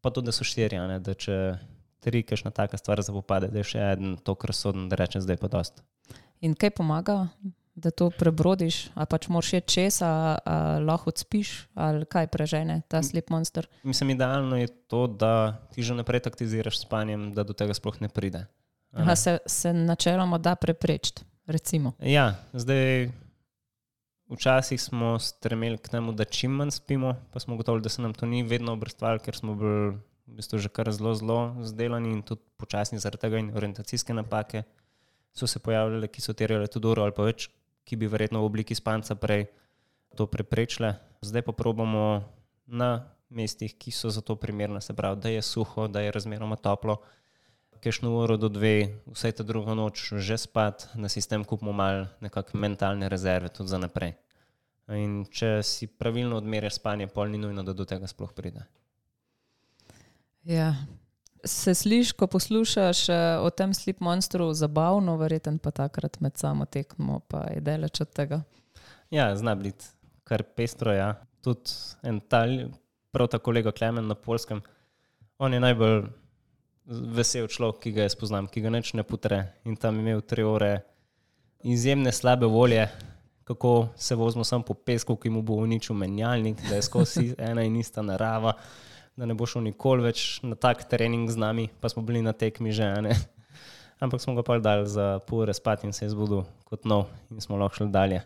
Pa 0.00 0.08
tudi, 0.08 0.24
da 0.26 0.32
so 0.32 0.44
štirje, 0.44 0.80
ne, 0.88 0.98
da 1.00 1.12
če 1.12 1.58
tri, 2.00 2.22
kakšna 2.22 2.48
taka 2.50 2.76
stvar 2.80 3.02
zapopade, 3.02 3.48
da 3.52 3.58
je 3.60 3.64
še 3.64 3.78
en 3.78 4.16
to 4.16 4.34
krasoden, 4.34 4.88
da 4.88 4.96
reče 4.96 5.20
zdaj 5.20 5.36
pa 5.36 5.48
dost. 5.48 5.82
In 6.40 6.54
kaj 6.54 6.70
pomaga, 6.70 7.28
da 7.76 7.90
to 7.90 8.08
prebrodiš, 8.10 8.88
ali 8.94 9.06
pač 9.10 9.28
moraš 9.28 9.52
je 9.52 9.60
čez, 9.60 9.98
ali, 10.02 10.84
lahko 10.84 11.12
odspiš, 11.12 11.68
ali 11.74 12.06
kaj 12.08 12.28
prežene 12.32 12.80
ta 12.88 13.02
sleep 13.02 13.30
monster. 13.30 13.68
Mislim, 13.82 14.10
idealno 14.16 14.56
je 14.56 14.68
to, 14.88 15.06
da 15.06 15.60
ti 15.74 15.82
že 15.82 15.94
naprej 15.94 16.24
taktiziraš 16.24 16.78
s 16.78 16.86
spanjem, 16.88 17.32
da 17.36 17.44
do 17.44 17.52
tega 17.52 17.74
sploh 17.74 18.00
ne 18.00 18.08
pride. 18.08 18.46
a 18.92 18.98
ne. 18.98 19.02
Aha, 19.02 19.16
se, 19.16 19.38
se 19.46 19.72
načeloma 19.72 20.38
da 20.38 20.54
preprečiti, 20.56 21.22
recimo. 21.46 21.92
Ja, 22.00 22.34
zdaj 22.52 23.10
včasih 24.32 24.80
smo 24.82 25.18
stremeli 25.18 25.78
k 25.78 25.88
temu, 25.88 26.12
da 26.12 26.24
čim 26.24 26.50
manj 26.50 26.70
spimo, 26.70 27.14
pa 27.32 27.40
smo 27.40 27.56
gotovi, 27.56 27.80
da 27.80 27.88
se 27.88 28.02
nam 28.02 28.14
to 28.14 28.26
ni 28.26 28.42
vedno 28.42 28.72
obrestvalo, 28.72 29.18
ker 29.18 29.36
smo 29.36 29.54
bili 29.54 30.00
v 30.26 30.40
bistvu 30.40 30.58
že 30.58 30.68
kar 30.68 30.90
zelo, 30.92 31.14
zelo 31.14 31.54
zdelani 31.62 32.10
in 32.10 32.22
tudi 32.22 32.40
počasni 32.56 32.98
zaradi 32.98 33.20
tega 33.20 33.38
in 33.38 33.52
orientacijske 33.54 34.14
napake 34.14 34.64
so 35.36 35.46
se 35.46 35.60
pojavljale, 35.60 36.08
ki 36.08 36.24
so 36.24 36.32
terjale 36.32 36.66
tudi 36.72 36.88
uro 36.88 37.04
ali 37.04 37.12
pa 37.12 37.26
več, 37.28 37.50
ki 37.84 37.96
bi 38.00 38.08
verjetno 38.08 38.40
v 38.40 38.48
obliki 38.48 38.74
spanca 38.74 39.14
prej 39.14 39.46
to 40.16 40.26
preprečile. 40.26 40.96
Zdaj 41.20 41.44
pa 41.44 41.52
probamo 41.52 42.24
na 42.66 43.04
mestih, 43.28 43.74
ki 43.76 43.92
so 43.92 44.10
za 44.10 44.22
to 44.24 44.36
primerne, 44.40 44.80
se 44.80 44.94
pravi, 44.96 45.20
da 45.20 45.28
je 45.28 45.42
suho, 45.42 45.88
da 45.88 46.00
je 46.00 46.12
razmeroma 46.14 46.56
toplo. 46.56 47.02
Kajšno 47.84 48.10
uro 48.16 48.38
do 48.40 48.48
dve, 48.48 48.96
vsaj 49.12 49.36
ta 49.38 49.44
druga 49.44 49.74
noč, 49.76 50.08
že 50.16 50.38
spat, 50.40 50.88
na 50.94 51.12
sistem 51.12 51.44
kupimo 51.44 51.74
malo 51.76 52.06
nekakšne 52.24 52.60
mentalne 52.60 53.10
rezerve 53.12 53.52
tudi 53.52 53.70
za 53.70 53.78
naprej. 53.78 54.16
In 54.96 55.26
če 55.28 55.60
si 55.66 55.86
pravilno 55.90 56.38
odmeriš 56.38 56.78
spanje, 56.80 57.10
pol 57.10 57.28
ni 57.28 57.38
nujno, 57.42 57.66
da 57.66 57.74
do 57.76 57.84
tega 57.84 58.08
sploh 58.08 58.32
pride. 58.32 58.64
Ja. 60.46 60.72
Se 61.46 61.74
slišiš, 61.74 62.12
ko 62.12 62.26
poslušaš 62.26 63.08
uh, 63.08 63.16
o 63.46 63.50
tem 63.50 63.74
slip 63.74 64.00
monstru, 64.00 64.48
zabavno, 64.54 65.16
verjetno 65.16 65.58
pa 65.62 65.70
takrat 65.70 66.20
med 66.20 66.36
samo 66.36 66.66
tekmo, 66.66 67.20
pa 67.28 67.44
je 67.54 67.60
daleč 67.60 68.00
od 68.00 68.10
tega. 68.10 68.40
Ja, 69.10 69.30
zna 69.36 69.54
biti 69.54 69.86
kar 70.26 70.42
pestro. 70.42 70.92
Ja. 70.92 71.14
Tudi 71.44 71.70
en 72.02 72.20
tal, 72.20 72.56
prav 73.14 73.30
tako 73.30 73.50
kolega 73.50 73.72
Klemen 73.72 74.08
na 74.10 74.14
polskem, 74.18 74.62
on 75.38 75.54
je 75.54 75.60
najbolj 75.62 76.08
vesel 76.86 77.46
človek, 77.50 77.78
ki 77.84 77.92
ga 77.94 78.06
jaz 78.06 78.16
poznam, 78.18 78.48
ki 78.50 78.62
ga 78.64 78.72
neč 78.74 78.92
ne 78.98 79.04
putre 79.06 79.40
in 79.66 79.76
tam 79.78 80.00
imel 80.00 80.22
tri 80.26 80.42
ure 80.46 80.72
izjemne 81.62 82.12
slabe 82.12 82.46
volje. 82.46 82.88
Kako 83.46 83.88
se 83.96 84.14
vozimo 84.18 84.44
samo 84.44 84.64
po 84.66 84.74
pesku, 84.74 85.14
ki 85.16 85.30
mu 85.30 85.42
bo 85.46 85.60
uničil 85.62 85.94
menjalnik, 85.94 86.58
da 86.66 86.80
je 86.80 86.82
skozi 86.82 87.28
ena 87.50 87.62
in 87.62 87.76
ista 87.78 88.02
narava 88.02 88.56
da 89.16 89.26
ne 89.26 89.34
bo 89.34 89.48
šel 89.48 89.64
nikoli 89.64 90.04
več 90.04 90.26
na 90.44 90.58
tak 90.60 90.84
trening 90.90 91.30
z 91.32 91.40
nami, 91.40 91.68
pa 91.80 91.88
smo 91.88 92.04
bili 92.06 92.22
na 92.22 92.36
tekmi 92.36 92.72
že. 92.72 92.88
Ne? 93.02 93.16
Ampak 94.04 94.20
smo 94.20 94.36
ga 94.36 94.44
pa 94.44 94.58
dali 94.60 94.84
za 94.88 95.18
pol 95.24 95.46
ure 95.46 95.54
spati 95.56 95.88
in 95.88 95.92
se 95.96 96.04
je 96.04 96.12
zbudil 96.12 96.44
kot 96.68 96.84
nov 96.84 97.08
in 97.32 97.40
smo 97.40 97.56
lahko 97.56 97.80
šli 97.80 97.88
dalje. 97.92 98.20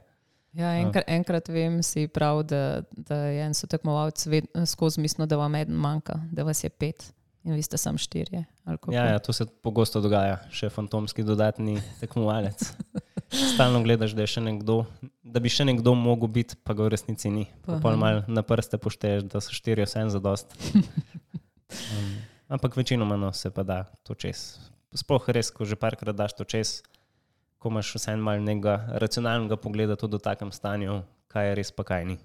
Ja, 0.58 0.74
enkrat, 0.82 1.06
enkrat 1.06 1.48
vem 1.48 1.78
si 1.86 2.08
prav, 2.10 2.42
da, 2.42 2.82
da 2.90 3.30
je 3.30 3.44
en 3.46 3.54
sotekmovalec 3.54 4.24
skozi 4.66 5.00
misli, 5.00 5.26
da 5.30 5.38
vam 5.38 5.54
eden 5.54 5.78
manjka, 5.78 6.18
da 6.32 6.42
vas 6.42 6.64
je 6.64 6.70
pet 6.70 7.06
in 7.46 7.54
vi 7.54 7.62
ste 7.62 7.78
sam 7.78 7.98
štirje. 7.98 8.42
Ja, 8.90 9.04
ja, 9.12 9.18
to 9.18 9.32
se 9.32 9.46
pogosto 9.46 10.02
dogaja, 10.02 10.40
še 10.50 10.68
fantomski 10.74 11.22
dodatni 11.22 11.78
tekmovalec. 12.00 12.66
Stalno 13.30 13.82
gledaš, 13.82 14.12
da, 14.18 14.26
nekdo, 14.42 14.84
da 15.22 15.40
bi 15.40 15.50
še 15.52 15.64
nekdo 15.64 15.94
mogel 15.94 16.28
biti, 16.28 16.58
pa 16.66 16.74
ga 16.74 16.88
v 16.88 16.94
resnici 16.96 17.30
ni. 17.30 17.46
Pa 17.62 17.94
malo 17.94 18.24
na 18.26 18.42
prste 18.42 18.78
pošteješ, 18.82 19.28
da 19.30 19.38
so 19.38 19.54
štiri 19.54 19.86
vsem 19.86 20.10
za 20.10 20.22
dost. 20.22 20.54
Um, 21.70 22.18
ampak 22.50 22.74
večinoma 22.74 23.14
no, 23.16 23.32
se 23.32 23.46
pa 23.50 23.62
da 23.62 23.84
to 24.02 24.14
čez. 24.18 24.58
Sploh 24.90 25.28
res, 25.30 25.52
ko 25.54 25.62
že 25.62 25.78
parkrat 25.78 26.16
daš 26.18 26.34
to 26.34 26.42
čez, 26.42 26.82
ko 27.62 27.70
imaš 27.70 27.94
vse 27.94 28.10
en 28.10 28.18
mal 28.18 28.42
nekega 28.42 28.98
racionalnega 28.98 29.54
pogleda 29.54 29.94
tudi 29.94 30.18
v 30.18 30.24
takem 30.24 30.50
stanju, 30.50 31.04
kaj 31.30 31.46
je 31.46 31.54
res, 31.54 31.70
pa 31.70 31.86
kaj 31.86 32.10
ni. 32.10 32.16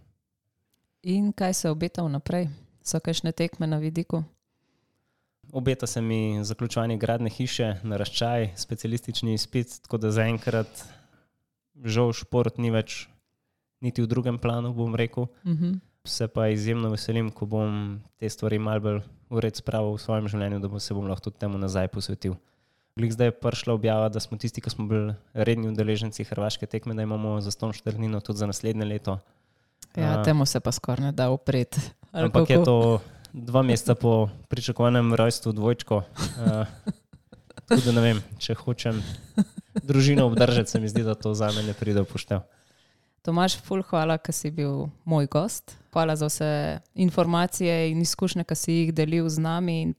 In 1.06 1.30
kaj 1.30 1.54
se 1.54 1.70
obeta 1.70 2.02
vnaprej? 2.02 2.50
So 2.82 2.98
kakšne 2.98 3.38
tekme 3.38 3.70
na 3.70 3.78
vidiku? 3.78 4.26
Obeta 5.52 5.88
se 5.88 6.02
mi 6.02 6.40
zaključovanje 6.44 6.98
gradne 6.98 7.30
hiše, 7.30 7.76
naraščaj, 7.84 8.52
specialistični 8.56 9.34
izpit, 9.34 9.82
tako 9.82 9.98
da 9.98 10.12
zaenkrat 10.12 10.84
žal 11.84 12.14
šport 12.14 12.58
ni 12.58 12.72
več 12.72 13.06
niti 13.84 14.04
v 14.04 14.10
drugem 14.10 14.40
planu, 14.40 14.74
bom 14.74 14.96
rekel. 14.96 15.28
Uh 15.44 15.52
mhm. 15.52 15.66
-huh. 15.66 15.80
Se 16.06 16.28
pa 16.28 16.48
izjemno 16.48 16.90
veselim, 16.90 17.32
ko 17.32 17.46
bom 17.46 18.02
te 18.18 18.30
stvari 18.30 18.60
mal 18.60 18.80
bolj 18.80 19.02
ured 19.30 19.56
spravil 19.56 19.96
v 19.96 20.02
svojem 20.02 20.28
življenju, 20.28 20.60
da 20.60 20.68
bom 20.68 20.80
se 20.80 20.94
bom 20.94 21.08
lahko 21.08 21.24
tudi 21.24 21.40
temu 21.40 21.58
nazaj 21.58 21.88
posvetil. 21.88 22.36
Glik 22.96 23.12
zdaj 23.12 23.28
je 23.28 23.32
prišla 23.32 23.74
objava, 23.74 24.10
da 24.10 24.20
smo 24.20 24.38
tisti, 24.38 24.62
ki 24.62 24.70
smo 24.70 24.86
bili 24.88 25.16
redni 25.34 25.68
udeleženci 25.68 26.24
Hrvaške 26.24 26.66
tekme, 26.66 26.94
da 26.94 27.02
imamo 27.02 27.42
za 27.42 27.52
ston 27.52 27.74
štrnino 27.74 28.20
tudi 28.20 28.38
za 28.38 28.46
naslednje 28.46 28.86
leto. 28.86 29.20
Ja, 29.96 30.24
temu 30.24 30.46
se 30.46 30.60
pa 30.60 30.72
skoraj 30.72 31.06
ne 31.06 31.12
da 31.12 31.30
upred. 31.32 31.76
Ampak 32.12 32.50
je 32.50 32.64
to 32.64 33.02
dva 33.36 33.62
meseca 33.62 33.96
po 33.96 34.30
pričakovanem 34.48 35.14
rojstvu 35.14 35.52
dvojčko. 35.52 35.98
Uh, 35.98 36.68
tudi 37.68 37.92
ne 37.92 38.02
vem, 38.02 38.22
če 38.40 38.56
hočem 38.56 39.02
družino 39.84 40.26
obdržati, 40.30 40.72
se 40.72 40.80
mi 40.80 40.90
zdi, 40.90 41.04
da 41.04 41.16
to 41.20 41.34
za 41.36 41.52
me 41.52 41.64
ne 41.64 41.74
pride 41.74 42.04
poštev. 42.08 42.46
Tomaš, 43.26 43.58
ful, 43.66 43.82
hvala, 43.84 44.20
ker 44.22 44.36
si 44.38 44.52
bil 44.54 44.86
moj 45.04 45.28
gost. 45.28 45.76
Hvala 45.92 46.16
za 46.16 46.30
vse 46.30 46.80
informacije 46.94 47.90
in 47.92 48.02
izkušnje, 48.06 48.46
ki 48.46 48.56
si 48.56 48.74
jih 48.74 48.94
delil 48.94 49.30
z 49.30 49.42
nami. 49.42 49.94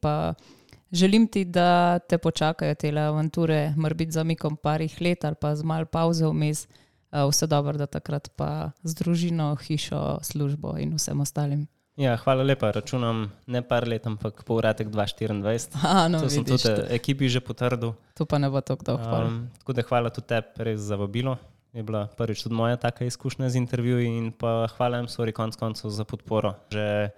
Želim 0.93 1.27
ti, 1.29 1.45
da 1.45 1.99
te 1.99 2.19
počakajo 2.19 2.75
te 2.75 2.95
avanture, 2.95 3.75
morda 3.77 4.05
za 4.09 4.25
mikom 4.25 4.57
parih 4.57 5.01
let 5.01 5.25
ali 5.25 5.35
pa 5.41 5.57
z 5.57 5.65
malo 5.65 5.85
pauze 5.85 6.25
vmes. 6.25 6.69
Vse 7.11 7.47
dobro, 7.47 7.77
da 7.77 7.87
takrat 7.87 8.31
pa 8.37 8.71
z 8.83 8.95
družino, 8.95 9.57
hišo, 9.57 10.19
službo 10.23 10.77
in 10.79 10.95
vsem 10.95 11.21
ostalim. 11.21 11.67
Ja, 11.97 12.17
hvala 12.21 12.45
lepa. 12.45 12.71
Računam 12.77 13.31
ne 13.49 13.63
par 13.65 13.87
let, 13.89 14.05
ampak 14.07 14.43
pol 14.45 14.61
ratek 14.61 14.91
2024. 14.93 15.81
A, 15.81 16.09
no, 16.13 16.21
to 16.21 16.29
sem 16.29 16.45
tudi 16.45 16.69
ekipi 16.93 17.29
že 17.33 17.41
potrdil. 17.41 17.95
To 18.21 18.29
pa 18.29 18.37
ne 18.37 18.51
bo 18.53 18.61
tako 18.61 18.85
dolgo. 18.85 19.21
Um, 19.25 19.39
tako 19.63 19.73
da 19.73 19.85
hvala 19.89 20.13
tudi 20.13 20.29
tebi 20.29 20.67
res 20.69 20.85
za 20.85 21.01
vabilo. 21.01 21.39
Je 21.73 21.85
bila 21.85 22.05
prvič 22.09 22.45
tudi 22.45 22.57
moja 22.57 22.77
taka 22.77 23.09
izkušnja 23.09 23.49
z 23.49 23.61
intervjuji 23.61 24.13
in 24.13 24.29
pa 24.33 24.69
hvala 24.77 25.01
jim, 25.01 25.09
sorry, 25.13 25.33
konc 25.33 25.57
koncev 25.57 25.89
za 25.93 26.05
podporo. 26.05 26.53
Že 26.73 27.17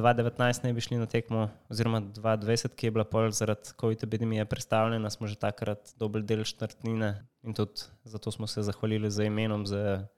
2019 0.00 0.64
ne 0.64 0.72
bi 0.72 0.80
šli 0.80 0.96
na 0.96 1.06
tekmo, 1.06 1.48
oziroma 1.68 2.00
2020, 2.00 2.76
ki 2.76 2.88
je 2.88 2.94
bila 2.96 3.04
pol 3.04 3.28
zaradi 3.36 3.76
COVID-19 3.76 4.08
epidemije 4.08 4.44
predstavljena, 4.48 5.10
smo 5.12 5.28
že 5.28 5.36
takrat 5.36 5.92
dobili 6.00 6.24
del 6.24 6.44
štrtnine 6.44 7.20
in 7.44 7.52
tudi 7.52 7.84
zato 8.04 8.32
smo 8.32 8.46
se 8.46 8.64
zahvalili 8.64 9.10
za 9.10 9.28
imenom. 9.28 9.66
Za 9.66 10.08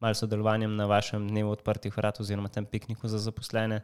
malo 0.00 0.14
sodelovanjem 0.14 0.76
na 0.76 0.86
vašem 0.86 1.28
dnevu 1.28 1.50
odprtih 1.50 1.96
vrat 1.96 2.20
oziroma 2.20 2.48
tem 2.48 2.66
pikniku 2.66 3.08
za 3.08 3.18
zaposlene. 3.18 3.80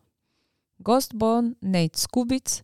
Gost 0.79 1.13
bo 1.13 1.41
Nate 1.61 1.99
Skubic, 1.99 2.63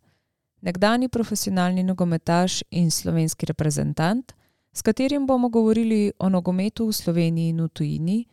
nekdani 0.61 1.09
profesionalni 1.09 1.83
nogometaš 1.83 2.63
in 2.71 2.91
slovenski 2.91 3.45
reprezentant, 3.45 4.33
s 4.73 4.81
katerim 4.81 5.27
bomo 5.27 5.49
govorili 5.49 6.11
o 6.19 6.29
nogometu 6.29 6.87
v 6.87 6.93
Sloveniji 6.93 7.49
in 7.49 7.61
v 7.61 7.69
tujini, 7.69 8.25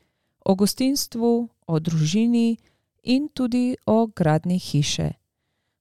o 0.45 0.55
gostinstvu, 0.55 1.49
o 1.67 1.81
družini 1.81 2.57
in 3.03 3.29
tudi 3.29 3.77
o 3.87 4.07
gradni 4.07 4.59
hiše. 4.59 5.11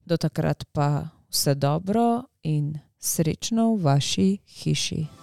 Do 0.05 0.17
takrat 0.17 0.63
pa 0.71 1.07
vse 1.29 1.55
dobro 1.55 2.23
in 2.43 2.79
srečno 2.99 3.75
v 3.75 3.83
vaši 3.83 4.37
hiši. 4.47 5.22